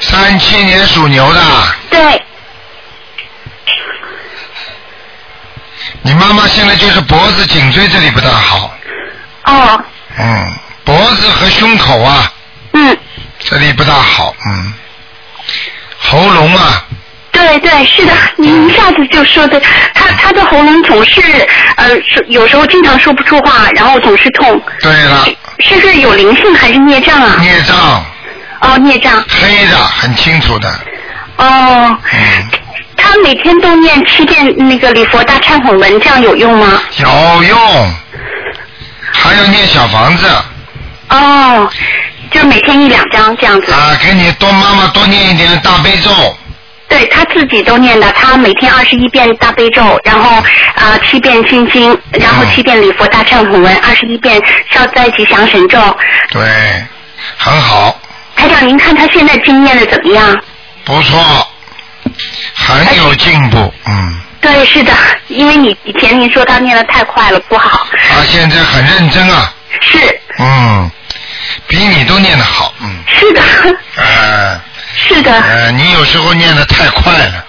[0.00, 1.40] 三七年属牛的，
[1.90, 2.22] 对，
[6.02, 8.74] 你妈妈现在就是脖子、颈椎这里不大好，
[9.44, 9.84] 哦，
[10.18, 12.32] 嗯，脖子和胸口啊，
[12.72, 12.96] 嗯，
[13.40, 14.74] 这里不大好，嗯，
[15.98, 16.84] 喉咙啊，
[17.32, 19.58] 对对，是的，您一下子就说的，
[19.94, 21.20] 他他的喉咙总是
[21.76, 25.26] 呃，是有时候经常说不出话，然后总是痛，对了，
[25.60, 27.36] 是不是有灵性还是孽障啊？
[27.40, 28.04] 孽障，
[28.60, 29.24] 哦，孽障。
[29.28, 30.68] 黑的很清楚的，
[31.36, 32.48] 哦，嗯，
[32.96, 36.80] 他每天都念七遍那个礼佛大忏悔文，这样有用吗？
[36.98, 37.94] 有用，
[39.12, 40.26] 还要念小房子
[41.08, 41.70] 哦，
[42.30, 43.72] 就每天一两张这样子。
[43.72, 46.10] 啊，给你多妈妈多念一点大悲咒，
[46.88, 50.42] 对他自己都念的，他每天二十一遍大悲咒，然后
[50.74, 54.40] 啊七、遍心经，然后七遍礼佛大忏悔文，二十一遍
[54.72, 55.78] 消灾吉祥神咒。
[56.30, 56.42] 对，
[57.36, 57.96] 很好，
[58.46, 60.40] 台长，您看他现在经念的怎么样？
[60.84, 61.48] 不错，
[62.54, 64.92] 很有进步，嗯，对，是的，
[65.26, 67.86] 因为你以前您说他念的太快了，不好。
[68.08, 69.98] 他现在很认真啊，是。
[70.38, 70.90] 嗯，
[71.66, 73.42] 比你都念的好，嗯，是的，
[73.96, 74.60] 呃，
[74.94, 77.44] 是的，呃，你有时候念的太快了，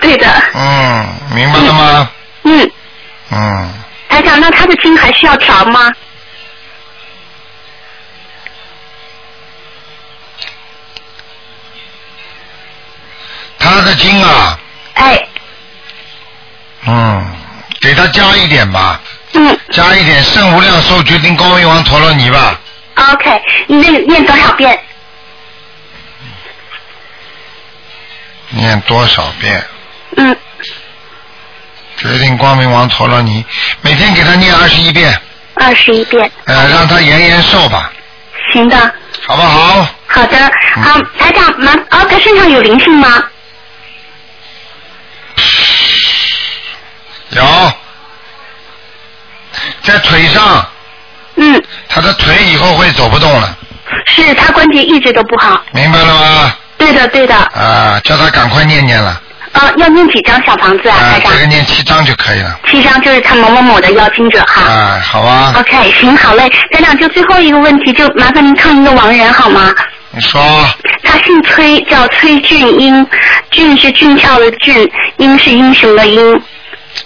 [0.00, 2.10] 对的，嗯，明白了吗？
[2.42, 2.70] 嗯，
[3.30, 3.74] 嗯，
[4.08, 5.92] 台长，那他的经还需要调吗？
[13.66, 14.58] 他的经啊，
[14.94, 15.28] 哎，
[16.86, 17.26] 嗯，
[17.80, 19.00] 给他加一点吧，
[19.34, 19.58] 嗯。
[19.72, 22.58] 加一点圣无量寿决定光明王陀罗尼吧
[22.94, 24.78] ，，OK，你那念多少遍？
[28.50, 29.62] 念多少遍？
[30.16, 30.36] 嗯，
[31.96, 33.44] 决定光明王陀罗尼，
[33.82, 35.20] 每天给他念二十一遍，
[35.56, 37.92] 二十一遍，呃，让他延延寿吧，
[38.52, 38.94] 行的。
[39.26, 39.86] 好不好？
[40.06, 40.38] 好的，
[40.76, 43.22] 好，台长，麻哦，他身上有灵性吗？
[47.36, 47.72] 有，
[49.82, 50.66] 在腿上，
[51.36, 53.56] 嗯，他的腿以后会走不动了，
[54.06, 55.62] 是他关节一直都不好。
[55.72, 56.56] 明白了吗？
[56.78, 57.34] 对的，对的。
[57.34, 59.20] 啊，叫他赶快念念了，
[59.52, 61.38] 啊，要念几张小房子啊，啊台，长这？
[61.40, 64.62] 个念七张就可以了，七张就是他某某某的邀请者哈。
[64.62, 66.50] 啊，好啊？OK，行，好嘞。
[66.72, 69.74] 咱俩，就最后一个问题，就麻烦您看一个亡人好吗？
[70.10, 70.40] 你说，
[71.02, 73.06] 他姓崔，叫崔俊英，
[73.50, 76.42] 俊是俊俏的俊，英是英雄的英，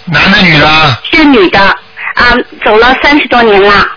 [0.05, 0.97] 男的女的？
[1.11, 2.25] 是女的，啊，
[2.65, 3.87] 走了三十多年了，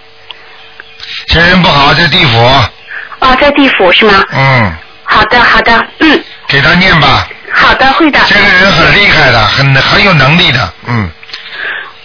[1.27, 2.39] 这人不好，在地府，
[3.21, 4.23] 哦，在地府是吗？
[4.33, 4.73] 嗯，
[5.05, 7.27] 好的，好的，嗯，给他念吧。
[7.53, 8.19] 好的，会的。
[8.27, 11.11] 这个人很厉害的，很很有能力的，嗯，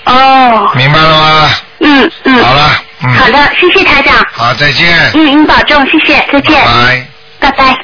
[0.06, 1.50] 哦，明白了吗？
[1.80, 2.44] 嗯嗯。
[2.44, 2.72] 好了，
[3.04, 4.16] 嗯，好的，谢谢台长。
[4.32, 5.12] 好，再见。
[5.14, 6.64] 嗯，您保重，谢谢，再见。
[6.64, 7.08] 拜。
[7.40, 7.76] 拜拜。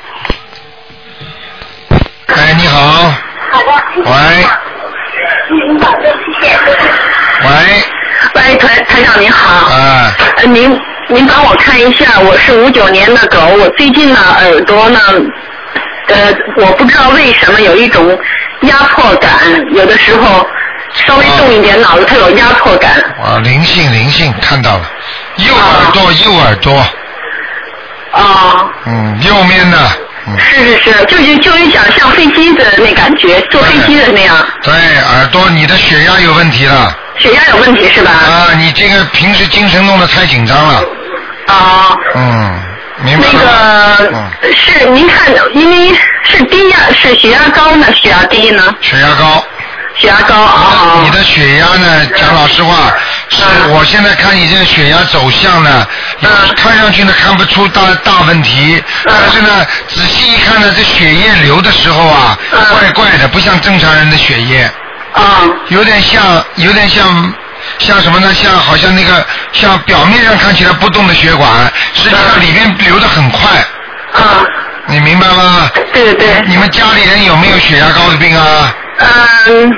[2.27, 2.79] 哎，你好，
[3.51, 4.01] 好的。
[4.03, 4.45] 喂。
[7.43, 7.49] 喂，
[8.33, 9.67] 喂，台台长您好。
[9.71, 10.11] 啊。
[10.37, 14.99] 呃，您您帮我看一下，我是五九年的狗，我最近呢耳朵呢，
[16.07, 18.17] 呃，我不知道为什么有一种
[18.61, 19.31] 压迫感，
[19.73, 20.47] 有的时候
[21.05, 22.91] 稍微动一点脑子，它有压迫感。
[23.23, 24.91] 啊，灵性灵性，看到了，
[25.37, 26.75] 右耳朵右耳朵，
[28.11, 30.04] 啊，嗯，右面的，嗯，
[30.39, 34.73] 是是是，就是就是想像飞机的那感觉，坐飞机的那样，对，
[35.13, 36.95] 耳朵你的血压有问题了。
[37.17, 38.11] 血压有问题是吧？
[38.11, 40.83] 啊，你这个平时精神弄得太紧张了。
[41.47, 41.95] 啊。
[42.15, 42.61] 嗯，
[43.03, 44.31] 明白那了。
[44.41, 48.75] 个是您看，因为是低压是血压高呢，血压低呢？
[48.81, 49.45] 血压高。
[49.97, 51.01] 血压高啊。
[51.03, 52.05] 你的血压呢？
[52.17, 52.91] 讲老实话，
[53.29, 55.87] 是我现在看你这个血压走向呢，
[56.19, 62.37] 有看上去呢看不出大大问题，但是呢仔细一看呢，这血液流的时候啊，
[62.71, 64.69] 怪怪的，不像正常人的血液。
[65.13, 65.41] 啊。
[65.69, 67.33] 有点像，有点像。
[67.79, 68.31] 像什么呢？
[68.33, 71.49] 像好像那个，像表面上看起来不动的血管，
[71.95, 73.49] 实际上里面流的很快。
[74.13, 74.45] 啊。
[74.85, 75.67] 你明白吗？
[75.91, 76.43] 对对对。
[76.47, 78.71] 你们家里人有没有血压高的病啊？
[79.47, 79.73] 嗯，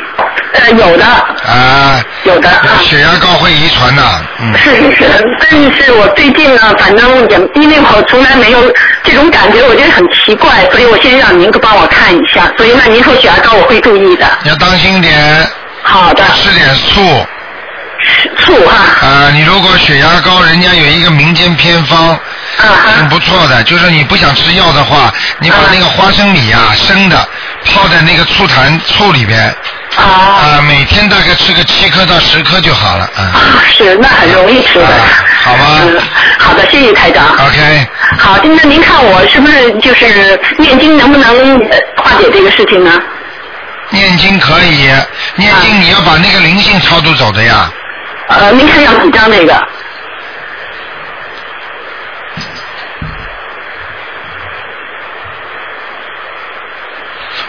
[0.59, 1.05] 呃，有的。
[1.05, 2.01] 啊。
[2.23, 2.49] 有的。
[2.83, 4.03] 血压高会遗传的，
[4.39, 4.57] 嗯。
[4.57, 8.59] 是是是，但是我最近呢，反正也因为我从来没有
[9.03, 12.51] 这种感觉，我觉得很奇怪，所以我先让您帮我看一下。
[12.57, 14.25] 所以那您说血压高，我会注意的。
[14.43, 15.47] 要当心点。
[15.83, 16.23] 好的。
[16.35, 17.25] 吃点醋。
[18.39, 19.07] 醋哈。
[19.07, 22.17] 啊，你如果血压高，人家有一个民间偏方，
[22.95, 23.63] 挺不错的。
[23.63, 27.27] 就是你不想吃药的话，你把那个花生米啊，生的，
[27.65, 29.53] 泡在那个醋坛醋里边，
[29.97, 33.33] 啊，每天大概吃个七颗到十颗就好了啊。
[33.75, 34.87] 是，那很容易吃的。
[35.43, 35.79] 好吗。
[35.81, 35.99] 嗯，
[36.37, 37.25] 好的，谢谢台长。
[37.47, 37.87] OK。
[38.19, 42.91] 好，那您看我是不是就是念经能不能呃化解这个事情呢？
[43.89, 44.91] 念经可以，
[45.35, 47.71] 念经你要把那个灵性超度走的呀。
[48.29, 49.53] 呃，您看要几张那个？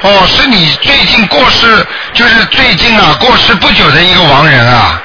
[0.03, 1.67] 哦，是你最近过世，
[2.15, 5.03] 就是最近啊过世不久的一个亡人啊。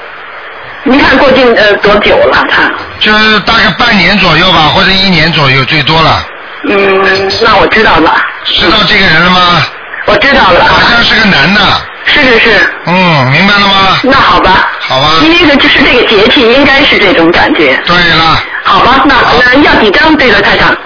[0.84, 2.70] 您看过近呃多久了他？
[3.00, 6.24] 就是大概半年左右吧，或者一年左右最多了。
[6.70, 8.16] 嗯，那我知道了。
[8.46, 9.66] 知道这个人了吗？
[10.06, 10.66] 我知道了。
[10.66, 11.62] 好像是个男的。
[12.06, 12.74] 是是是。
[12.86, 13.98] 嗯，明白了吗？
[14.04, 14.70] 那好吧。
[14.80, 15.10] 好吧。
[15.24, 17.82] 因为呢就是这个节气，应该是这种感觉。
[17.86, 18.40] 对了。
[18.64, 20.78] 好吧，那那要几张这个台长？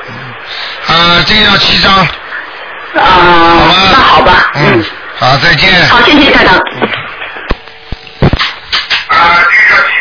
[0.88, 2.08] 呃，这个要七张。
[2.96, 4.52] 啊，那好吧。
[4.56, 4.84] 嗯。
[5.20, 5.88] 好，再见。
[5.88, 6.56] 好，谢谢台长。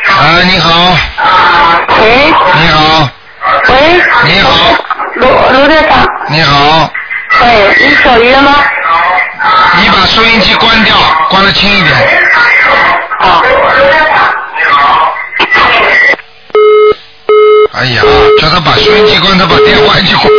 [0.09, 0.97] 啊，你好。
[2.01, 2.33] 喂。
[2.61, 3.09] 你好。
[3.69, 4.01] 喂。
[4.25, 4.51] 你好。
[5.15, 6.07] 卢卢队长。
[6.29, 6.91] 你好。
[7.41, 8.55] 喂，你手鱼了吗？
[9.81, 10.97] 你把收音机关掉，
[11.29, 11.95] 关的轻一点。
[13.21, 13.43] 好。
[17.75, 18.03] 哎呀，
[18.41, 20.33] 叫他把收音机关，他把电话一关。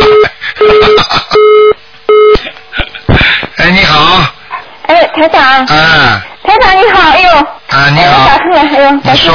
[3.58, 4.24] 哎，你好。
[4.88, 5.47] 哎，台长。
[5.66, 6.22] 啊。
[6.44, 7.30] 台长你好，哎呦。
[7.30, 8.30] 啊，你好。
[8.56, 9.34] 哎呦，你说，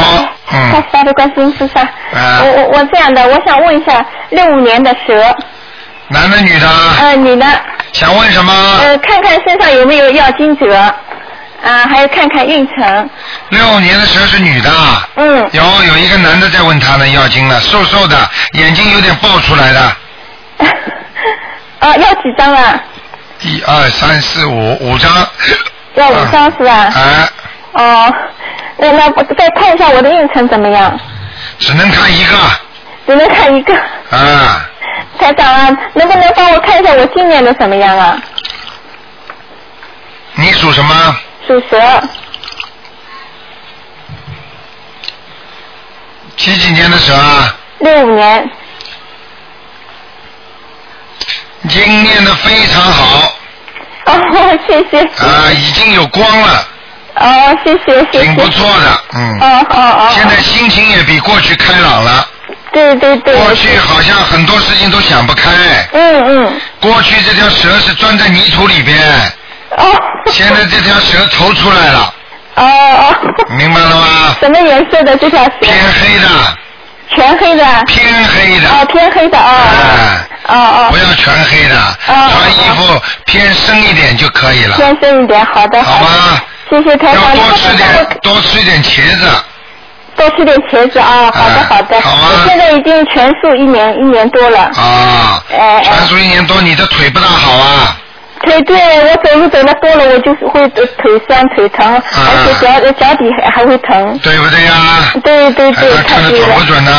[0.51, 0.71] 嗯。
[0.71, 1.81] 太大的观世音菩萨。
[1.81, 5.35] 啊我我我这样的，我想问一下，六五年的蛇，
[6.07, 6.67] 男的女的？
[6.99, 7.45] 呃，女的，
[7.91, 8.53] 想问什么？
[8.81, 13.09] 呃，看看身上有没有要金者，啊，还有看看运程。
[13.49, 14.69] 六年的蛇是女的。
[15.15, 15.49] 嗯。
[15.51, 18.17] 有有一个男的在问他呢，要经了，瘦瘦的，
[18.53, 19.79] 眼睛有点爆出来的。
[21.79, 22.79] 啊， 要几张啊？
[23.41, 25.11] 一二三四五五张。
[25.95, 26.73] 要五张是吧？
[26.73, 27.29] 啊，
[27.73, 28.13] 哦，
[28.77, 30.99] 那那我再看一下我的运程怎么样？
[31.59, 32.35] 只能看一个。
[33.05, 33.73] 只能看一个。
[34.09, 34.69] 啊，
[35.19, 38.17] 台长啊，能不能帮我看一下我今年的怎么样啊？
[40.35, 41.15] 你属什么？
[41.47, 41.77] 属蛇，
[46.37, 47.55] 几几年的蛇啊？
[47.79, 48.49] 六五年。
[51.69, 53.31] 经念的非常好
[54.11, 55.01] 哦，谢谢。
[55.25, 56.67] 啊，已经有光了，
[57.15, 58.21] 哦，谢谢谢谢。
[58.23, 59.39] 挺不错的，嗯。
[59.39, 60.11] 哦哦哦。
[60.13, 62.27] 现在心情也比过去开朗了。
[62.71, 63.35] 对对对。
[63.35, 65.51] 过去好像很多事情都想不开。
[65.93, 66.61] 嗯嗯。
[66.81, 68.97] 过去这条蛇是钻在泥土里边。
[69.77, 69.85] 哦。
[70.27, 72.13] 现在这条蛇头出来了，
[72.55, 73.15] 哦哦。
[73.49, 74.35] 明白了吗？
[74.39, 75.51] 什么颜色的这条蛇？
[75.61, 76.27] 偏黑的。
[77.15, 77.63] 全黑的。
[77.87, 78.69] 偏黑的。
[78.69, 79.55] 哦，偏黑的啊。
[79.69, 80.27] 哎。
[80.47, 80.87] 哦哦。
[80.91, 84.75] 不要全黑的，穿衣服偏深一点就可以了。
[84.75, 85.81] 偏深一点，好的。
[85.83, 86.41] 好吗。
[86.69, 87.35] 谢谢台长。
[87.35, 89.27] 要多吃点，多吃一点茄子。
[90.15, 91.99] 多吃点茄子啊，好的好的。
[92.01, 94.59] 好啊我现在已经全素一年一年多了。
[94.75, 95.43] 啊。
[95.51, 97.97] 哎全素一年多，你的腿不大好啊。
[98.43, 100.85] 腿对我走路走的多了，我就是会腿
[101.27, 104.19] 酸腿疼，啊而且脚脚底还还会疼。
[104.19, 104.73] 对不对呀？
[105.23, 106.65] 对对对，看太对了得准不。
[106.65, 106.91] 准呢？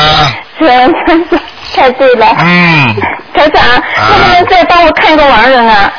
[1.74, 2.36] 太对了。
[2.38, 2.96] 嗯。
[3.34, 3.62] 台长，
[4.10, 5.92] 能不能再帮我看个亡人啊？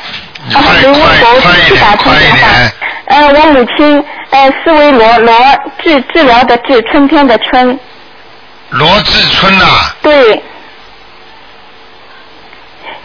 [0.54, 2.48] 啊，刘问狗去打通电话。
[3.08, 5.34] 呃，我母亲，呃，斯维罗罗
[5.84, 7.78] 治治疗的治，春天的春。
[8.70, 9.66] 罗志春呐、
[10.02, 10.42] 对。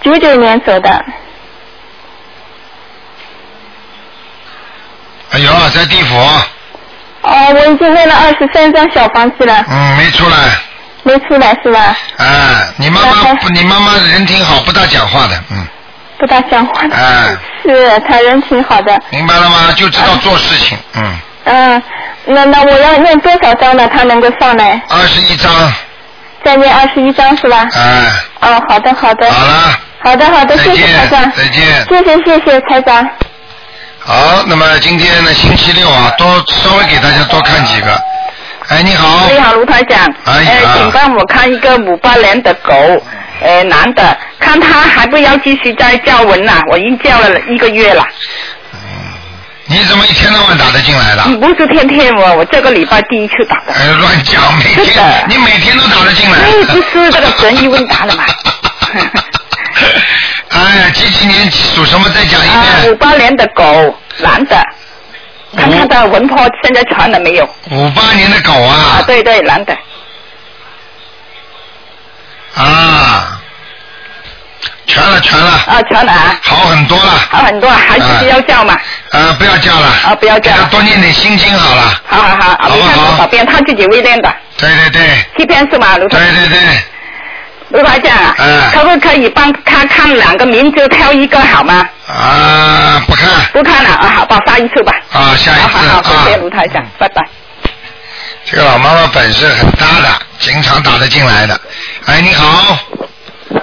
[0.01, 1.05] 九九年走的。
[5.33, 6.17] 哎呦，在地府，
[7.23, 10.37] 哦，我已经念了二十三张小房子了，嗯，没出来。
[11.03, 11.97] 没出来是吧？
[12.19, 12.27] 哎，
[12.77, 15.67] 你妈妈不，你妈妈人挺好，不大讲话的，嗯，
[16.19, 16.95] 不大讲话的。
[16.95, 19.01] 哎，是，她人挺好的。
[19.11, 19.73] 明白了吗？
[19.77, 21.83] 就知道做事情，嗯，嗯，
[22.27, 23.89] 那那我要念多少张呢？
[23.89, 24.81] 她能够上来？
[24.89, 25.51] 二十一张，
[26.45, 27.67] 再念二十一张是吧？
[27.73, 28.11] 哎，
[28.41, 29.31] 哦，好的好的。
[29.31, 29.79] 好了。
[30.03, 31.33] 好的好的，谢谢台长。
[31.33, 33.07] 再见谢谢谢谢台长。
[34.03, 37.87] 好，那么今天呢，星期六啊，多稍微给大家多看几个。
[38.69, 39.29] 哎，你好。
[39.31, 39.99] 你好，卢台长。
[40.25, 42.73] 哎请帮我看一个五八年的狗，
[43.43, 48.05] 呃，男的，看他还不要继续再叫文呐、我已经叫了一个月了。
[49.67, 51.23] 你怎么一天到晚打得进来的？
[51.37, 53.73] 不是天天我，我这个礼拜第一次打的。
[53.73, 56.39] 哎，乱讲，每天你每天都打得进来。
[56.39, 58.25] 哎，不是这个神医问答了嘛？
[60.51, 62.09] 哎，几几年属什么？
[62.11, 62.93] 再讲一啊，遍。
[62.93, 64.57] 五八年的狗，男的，
[65.57, 67.49] 看他的魂魄现在传了没有？
[67.71, 68.99] 五八年的狗啊。
[68.99, 69.77] 啊，对对，男的。
[72.57, 73.41] 啊，
[74.87, 75.51] 全了全了。
[75.51, 76.37] 啊，传了啊。
[76.43, 77.13] 好很多了。
[77.31, 78.75] 好很多，还是需要叫嘛？
[79.13, 79.87] 啊，不要叫了。
[80.05, 80.65] 啊，不要叫了。
[80.69, 82.03] 多念点心经好了。
[82.09, 84.35] 好好好，啊，你看多少遍，他自己会练的。
[84.57, 85.25] 对对对。
[85.39, 86.59] 七篇是吗，卢对对对。
[87.71, 91.89] 卢台长啊，嗯可不可以帮他看两个名字挑一个好吗？
[92.09, 93.29] 啊，不看。
[93.53, 94.93] 不看了啊，好吧，下一次吧。
[95.13, 96.39] 啊，下一次好好好，谢谢啊。
[96.41, 97.23] 卢台长，拜拜。
[98.45, 100.09] 这个老妈妈本事很大的，
[100.41, 101.61] 经常打得进来的。
[102.07, 102.77] 哎，你好。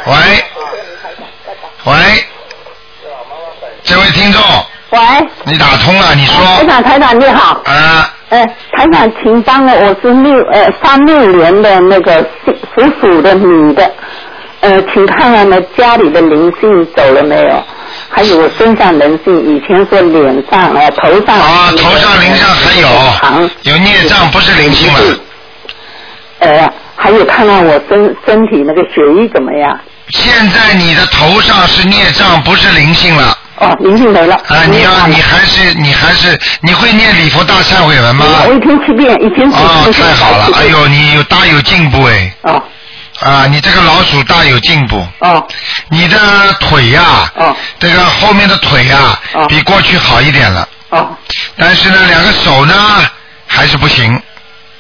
[0.06, 0.16] 喂。
[1.84, 1.94] 喂。
[3.84, 4.42] 这位听众，
[4.92, 5.00] 喂，
[5.44, 6.36] 你打通了，你说。
[6.36, 7.62] 台长，台长你好。
[7.66, 8.14] 啊。
[8.30, 13.90] 呃，台长，请帮我，我是六呃三六年的那个属属鼠的女的，
[14.60, 17.64] 呃，请看看呢家里的灵性走了没有？
[18.10, 21.40] 还有我身上灵性，以前说脸上呃头上。
[21.40, 25.00] 啊，头上灵上还有，有孽障，不是灵性了。
[26.40, 29.80] 呃，还有看看我身身体那个血液怎么样？
[30.10, 33.38] 现在你的头上是孽障，不是灵性了。
[33.58, 34.36] 哦，灵性没了。
[34.48, 38.26] 啊，你要你还是你还是你会念礼佛大忏悔文吗？
[38.48, 39.68] 我一天七遍，一天七遍。
[39.68, 40.50] 哦，太好了！
[40.56, 42.34] 哎呦，你有大有进步哎。
[42.44, 42.62] 哦。
[43.22, 45.04] 啊，你这个老鼠大有进步。
[45.20, 45.48] 哦。
[45.90, 46.18] 你的
[46.60, 47.56] 腿呀、哦。
[47.80, 50.70] 这个后面的腿呀、比过去好一点了。
[50.90, 51.10] 哦。
[51.58, 52.74] 但是呢，两个手呢
[53.48, 54.22] 还是不行。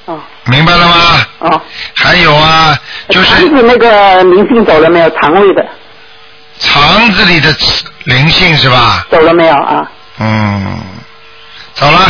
[0.05, 0.19] 哦。
[0.45, 1.25] 明白了吗？
[1.39, 1.61] 哦。
[1.95, 2.77] 还有啊，
[3.09, 5.09] 就是肠子那个灵性走了没有？
[5.19, 5.65] 肠胃的
[6.59, 7.55] 肠子里的
[8.07, 9.05] 灵性是吧？
[9.11, 9.91] 走了没有啊？
[10.19, 10.79] 嗯，
[11.73, 12.07] 走了。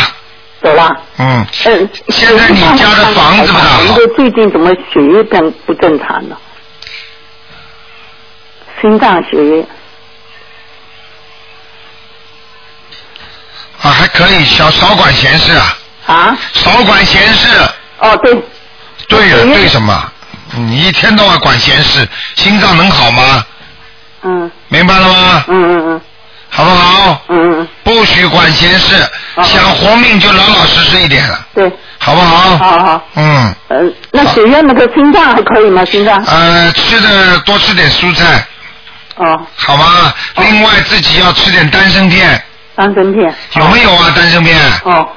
[0.61, 0.95] 走了。
[1.17, 1.45] 嗯。
[1.65, 1.89] 嗯。
[2.09, 6.37] 现在你家的房子不大好那个最近怎么血液变不正常了？
[8.79, 9.65] 心脏血液
[13.81, 15.77] 啊，还可以，小少管闲事啊。
[16.05, 16.37] 啊？
[16.53, 17.47] 少管闲事。
[17.99, 18.39] 哦，对。
[19.09, 20.11] 对了，对什么？
[20.53, 23.43] 你一天到晚管闲事，心脏能好吗？
[24.23, 24.51] 嗯。
[24.69, 25.43] 明白了吗？
[25.47, 26.01] 嗯嗯嗯。
[26.49, 27.21] 好不好？
[27.29, 27.67] 嗯嗯。
[27.83, 28.95] 不许管闲事，
[29.43, 31.71] 想活命就老老实实一点了，对。
[31.99, 32.57] 好不好？
[32.57, 33.01] 好好。
[33.15, 33.53] 嗯。
[33.69, 33.77] 呃，
[34.11, 35.83] 那血液那个心脏还可以吗？
[35.85, 36.23] 心脏？
[36.25, 38.45] 呃，吃的多吃点蔬菜，
[39.17, 40.13] 哦，好吗？
[40.37, 42.41] 另外自己要吃点丹参片，
[42.75, 43.33] 丹参片。
[43.55, 44.13] 有没有啊？
[44.15, 44.57] 丹参片？
[44.83, 45.07] 哦，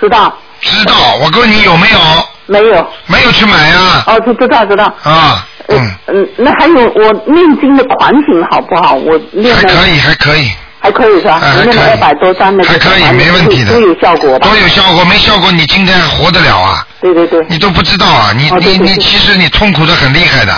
[0.00, 0.32] 知道。
[0.60, 1.98] 知道，我问你有没有？
[2.46, 2.92] 没有。
[3.06, 4.02] 没有去买呀？
[4.06, 4.92] 哦，知知道知道。
[5.02, 8.94] 啊，嗯，嗯，那还有我念经的款型好不好？
[8.94, 10.50] 我念的还可以，还可以，
[10.80, 11.40] 还可以是吧？
[11.42, 14.48] 哎还可以我念了二百多张的，还可以，没问题的，都有效果吧？
[14.48, 16.86] 都有效果，没效果你今天还活得了啊？
[17.00, 17.44] 对对对。
[17.48, 18.32] 你都不知道啊！
[18.36, 20.52] 你你你，其实你痛苦的很厉害的。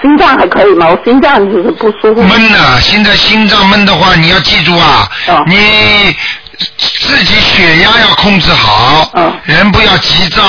[0.00, 0.86] 心脏还可以吗？
[0.88, 2.22] 我心脏就是不舒服。
[2.22, 5.08] 闷呐、现在心脏闷的话，你要记住啊，
[5.46, 5.56] 你
[7.06, 9.12] 自己血压要控制好，
[9.44, 10.42] 人不要急躁，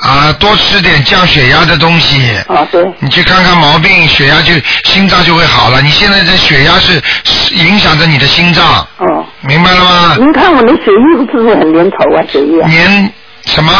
[0.00, 2.36] 啊，多吃点降血压的东西。
[2.46, 2.80] 啊，对。
[3.00, 4.52] 你去看看毛病，血压就
[4.84, 5.82] 心脏就会好了。
[5.82, 9.26] 你现在这血压是是影响着你的心脏，哦。
[9.40, 10.16] 明白了吗？
[10.18, 12.24] 您看我的血液是不是很粘稠啊？
[12.30, 12.70] 血液啊？
[12.70, 13.12] 粘
[13.46, 13.72] 什么？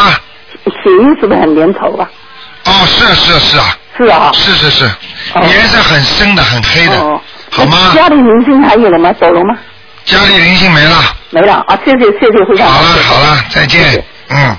[0.65, 2.09] 血液是不是很粘稠啊？
[2.65, 3.77] 哦，是啊是啊是啊。
[3.97, 4.31] 是啊。
[4.33, 4.91] 是是是，
[5.35, 6.97] 颜色很深的，很黑的，
[7.49, 7.93] 好吗？
[7.95, 9.13] 家里明星还有了吗？
[9.13, 9.55] 走了吗？
[10.05, 11.01] 家里灵性没了。
[11.29, 11.79] 没了啊！
[11.83, 12.67] 谢谢谢谢会长。
[12.67, 14.03] 好了好了，再见。
[14.29, 14.57] 嗯。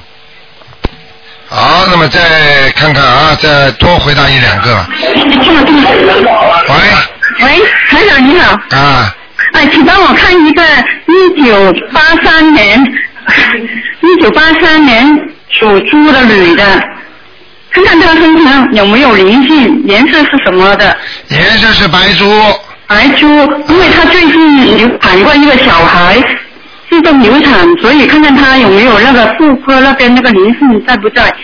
[1.49, 4.84] 好，那么再看看啊，再多回答一两个。
[6.68, 6.74] 喂。
[7.45, 8.59] 喂，台长你好。
[8.76, 9.14] 啊。
[9.53, 10.62] 哎，请帮我看一个
[11.07, 12.82] 一九八三年，
[14.01, 15.07] 一九八三年
[15.51, 16.64] 属猪的女的，
[17.70, 20.97] 看看她身上有没有灵性，颜色是什么的？
[21.28, 22.24] 颜色是白猪。
[22.87, 23.26] 白猪，
[23.68, 26.22] 因为他最近流产过一个小孩，
[26.91, 31.35] 自动流产，所以看看他有没有那个妇科那边那个灵性在不在？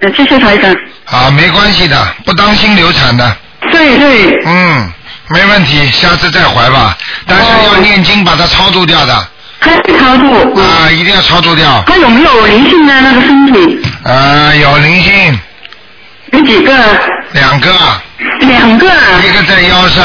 [0.00, 0.74] 呃谢谢台长。
[1.04, 3.36] 啊，没关系的，不当心流产的。
[3.70, 4.42] 对对。
[4.44, 4.92] 嗯，
[5.28, 6.98] 没问题，下次再怀吧。
[7.26, 9.28] 但是要念经把它超度掉的。
[9.60, 10.60] 还超度。
[10.60, 11.82] 啊，一定要超度掉。
[11.86, 13.00] 他有没有灵性呢？
[13.00, 13.80] 那个身体？
[14.04, 15.38] 啊，有灵性。
[16.32, 16.72] 有几个？
[17.32, 17.70] 两个。
[18.40, 19.20] 两个啊。
[19.24, 20.04] 一个在腰上。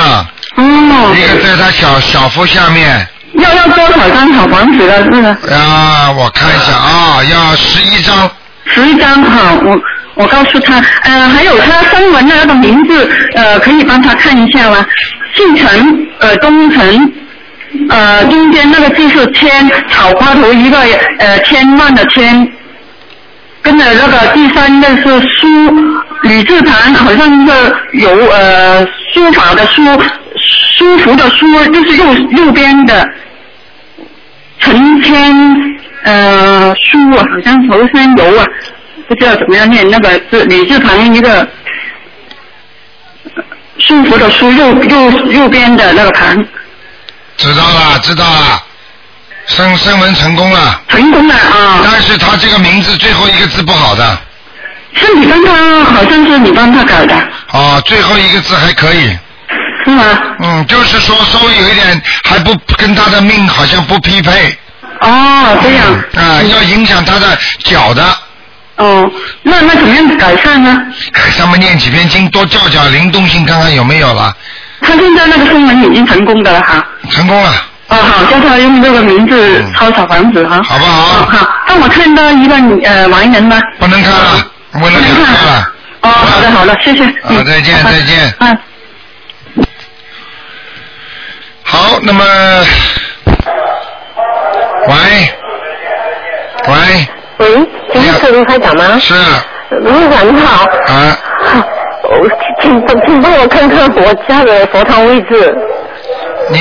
[0.55, 1.15] 哦。
[1.15, 3.07] 一个在他小小腹下面。
[3.33, 5.03] 要要多少张小房子的？
[5.05, 5.37] 是吗？
[5.51, 8.29] 啊，我看一下啊，要十一张。
[8.65, 9.75] 十一张哈，我
[10.13, 14.85] 我告诉他，呃，还有他声纹的那个名字，呃，可以帮他看一下吗？
[15.35, 17.13] 姓陈，呃，东陈，
[17.89, 20.77] 呃，中间那个字是千，草花头一个
[21.17, 22.47] 呃千万的千，
[23.63, 25.47] 跟着那个第三个是书，
[26.23, 29.83] 李字旁好像一个有呃书法的书，
[30.77, 33.07] 舒服的舒，就是右右边的
[34.59, 35.35] 陈千
[36.03, 38.45] 呃书啊，好像头山游啊，
[39.07, 41.41] 不知道怎么样念那个字，李字旁一个
[43.35, 43.43] 呃
[43.79, 46.45] 舒服的舒，右右右边的那个旁。
[47.35, 48.63] 知道了，知道了，
[49.47, 50.81] 升升文成功了。
[50.87, 51.81] 成功了啊！
[51.83, 54.17] 但是他这个名字最后一个字不好的。
[54.95, 57.15] 是你帮他，好像是你帮他搞的。
[57.51, 59.17] 哦，最后一个字还可以。
[59.85, 60.03] 是吗？
[60.39, 64.57] 嗯，就是说稍微有一点还不跟他的命好像不匹配。
[65.01, 65.85] 哦，这样。
[66.15, 68.03] 啊，要影响他的脚的。
[68.77, 69.11] 哦，
[69.43, 70.81] 那那怎么样改善呢？
[71.37, 74.33] 上面念几篇经，多叫叫灵动性，看看有没有了。
[74.81, 76.85] 他现在那个声纹已经成功的了哈。
[77.09, 77.51] 成功了。
[77.89, 80.61] 哦，好，叫他用这个名字抄小房子哈。
[80.63, 81.25] 好不好？
[81.25, 83.59] 好，那我看到一个呃完人吧。
[83.79, 85.73] 不能看了，不能看了。
[86.01, 87.05] 哦，好的好的，谢谢。
[87.23, 88.33] 好，再见再见。
[88.39, 88.57] 嗯。
[91.63, 92.23] 好，那么，
[94.87, 94.93] 喂，
[96.67, 97.07] 喂，
[97.37, 98.99] 喂，请问是卢台长吗？
[98.99, 99.13] 是。
[99.69, 100.65] 卢台长你好。
[100.87, 101.17] 啊。
[102.03, 102.29] 我
[102.61, 105.57] 请请请帮我看看我家的佛堂位置。
[106.51, 106.59] 你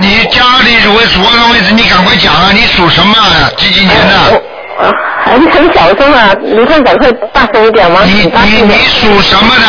[0.00, 1.72] 你家里属什么位置？
[1.74, 2.50] 你赶快讲啊！
[2.52, 3.50] 你属什么啊？
[3.56, 4.42] 几几年的？
[4.78, 4.90] 呃，
[5.24, 8.02] 很很小声啊，你看赶快大声一点吗？
[8.04, 9.66] 你你你属什么的？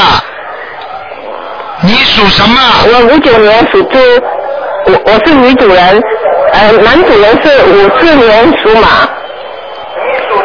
[1.81, 2.61] 你属什么？
[2.85, 3.97] 我五九年属猪，
[4.85, 6.01] 我我是女主人，
[6.53, 9.09] 呃，男主人是五四年属马。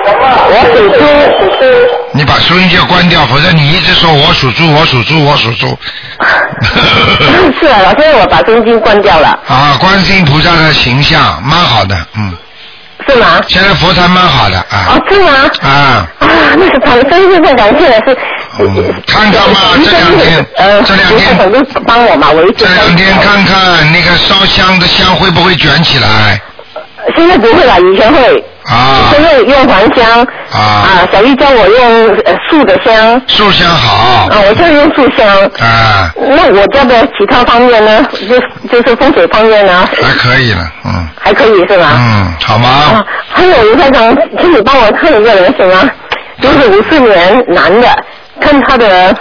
[0.07, 0.99] 我属猪，
[1.39, 1.65] 属猪。
[2.13, 5.79] 你把收音机关掉，否则你一直说我属猪，我属猪，我属猪。
[7.61, 9.39] 是啊，老师，我把收音机关掉了。
[9.49, 12.37] 啊，观世音菩萨的形象蛮好的，嗯。
[13.07, 13.39] 是吗？
[13.49, 14.87] 现在佛台蛮好的啊。
[14.89, 15.31] 哦，是吗？
[15.63, 15.69] 啊。
[16.21, 18.17] 啊，那是他们真是太感谢了，是。
[19.07, 26.41] 看看嘛，这两天，呃，这两天很多帮我嘛，我一直这两天看看那个烧香的香会不会卷起来？
[27.17, 28.43] 现在不会了，以前会。
[28.67, 29.11] 啊。
[29.13, 30.23] 现在用黄香。
[30.53, 30.59] 啊。
[30.59, 33.21] 啊，小玉教我用呃素的香。
[33.27, 34.27] 素香好。
[34.29, 35.27] 啊，我现在用素香。
[35.61, 36.13] 啊。
[36.17, 38.07] 那我家的其他方面呢？
[38.29, 38.39] 就
[38.69, 39.89] 就是风水方面呢？
[40.03, 41.09] 还可以了，嗯。
[41.21, 41.93] 还可以是吧？
[41.95, 42.69] 嗯，好吗？
[42.69, 45.91] 啊，还有卢台长，请你帮我看一个人行吗？
[46.41, 47.89] 就是五四年男的，
[48.41, 49.17] 看他的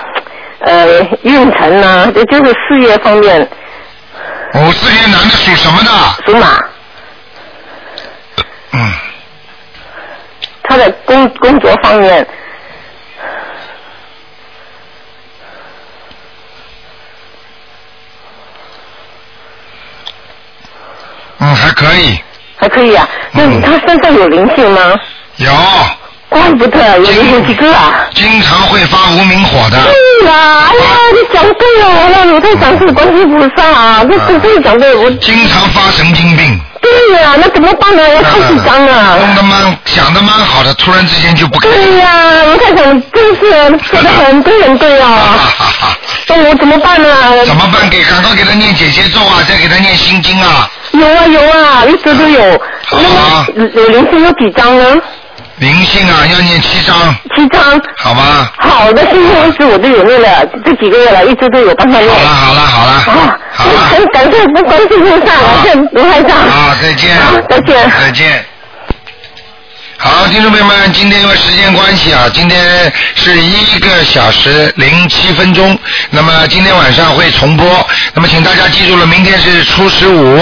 [0.61, 0.85] 呃
[1.21, 3.47] 运程呢，也就是事业方面。
[4.55, 5.89] 五四年男的属什么的？
[6.25, 6.47] 属马。
[8.73, 8.91] 嗯。
[10.73, 12.27] 他的工工作方面。
[21.37, 22.19] 嗯，还可以。
[22.55, 24.99] 还可以啊，那他身上有灵性吗？
[25.35, 25.51] 有。
[26.33, 28.09] 怪不得有灵性几个啊！
[28.15, 29.77] 经常会发无名火的。
[29.77, 35.09] 对呀，哎呀，你讲对了，那鲁太长是观世菩萨啊，这这这讲对，我。
[35.11, 36.59] 经常发神经病。
[36.81, 38.03] 对呀，那怎么办呢？
[38.17, 39.19] 我太紧张了。
[39.19, 41.59] 弄得蛮想的蛮好的，突然之间就不。
[41.59, 45.37] 对呀，鲁太长真是说的很对很对啊。
[46.27, 47.07] 那我怎么办呢？
[47.45, 47.87] 怎么办？
[47.89, 50.69] 给赶快给他念姐姐咒啊，再给他念心经啊。
[50.93, 52.61] 有啊有啊，一直都有。
[52.91, 55.01] 那么有灵性有几张呢？
[55.57, 56.95] 灵性啊，要念七张。
[57.35, 57.61] 七张。
[57.97, 58.49] 好吗？
[58.57, 62.09] 好的，现在一直我都有念了，这几个月了，一直都有帮他念。
[62.09, 63.21] 好了好了好了。
[63.21, 63.39] 啊，
[63.91, 66.37] 很感谢不关心菩萨，感谢卢台长。
[66.37, 67.17] 啊，再见。
[67.49, 67.91] 再见。
[67.99, 68.45] 再见。
[70.05, 75.79] 好，听众朋友们，今天因为时间关系啊，今天是一个小时零七分钟，
[76.09, 77.65] 那么今天晚上会重播，
[78.13, 80.37] 那么请大家记住了，明天是初十五，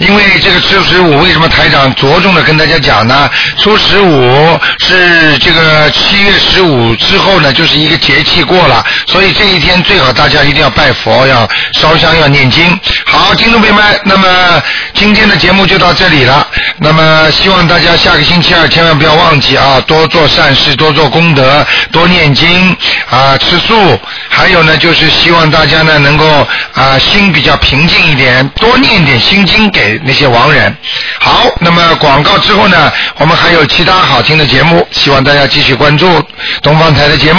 [0.00, 3.26] 因为这个初十五为什么台长着重的跟大家讲呢？
[3.58, 12.78] 初十五是这个七月十五之后呢，就是一个节气过了，所以这一天最好大家一定要拜佛，要烧香，要念经。
[13.06, 14.62] 好，听众朋友们，那么
[14.92, 16.46] 今天的节目就到这里了，
[16.80, 19.05] 那么希望大家下个星期二千万不要。
[19.06, 22.76] 不要忘记啊，多做善事，多做功德，多念经
[23.08, 23.96] 啊，吃素。
[24.28, 26.26] 还有呢，就是希望大家呢能够
[26.74, 30.76] 啊心比较平静一点，多念点心经给那些亡人。
[31.20, 36.20] 好，那么广告之后呢，我们还有其他好听的节目，希望大家继续关注
[36.60, 37.34] 东方台的节目。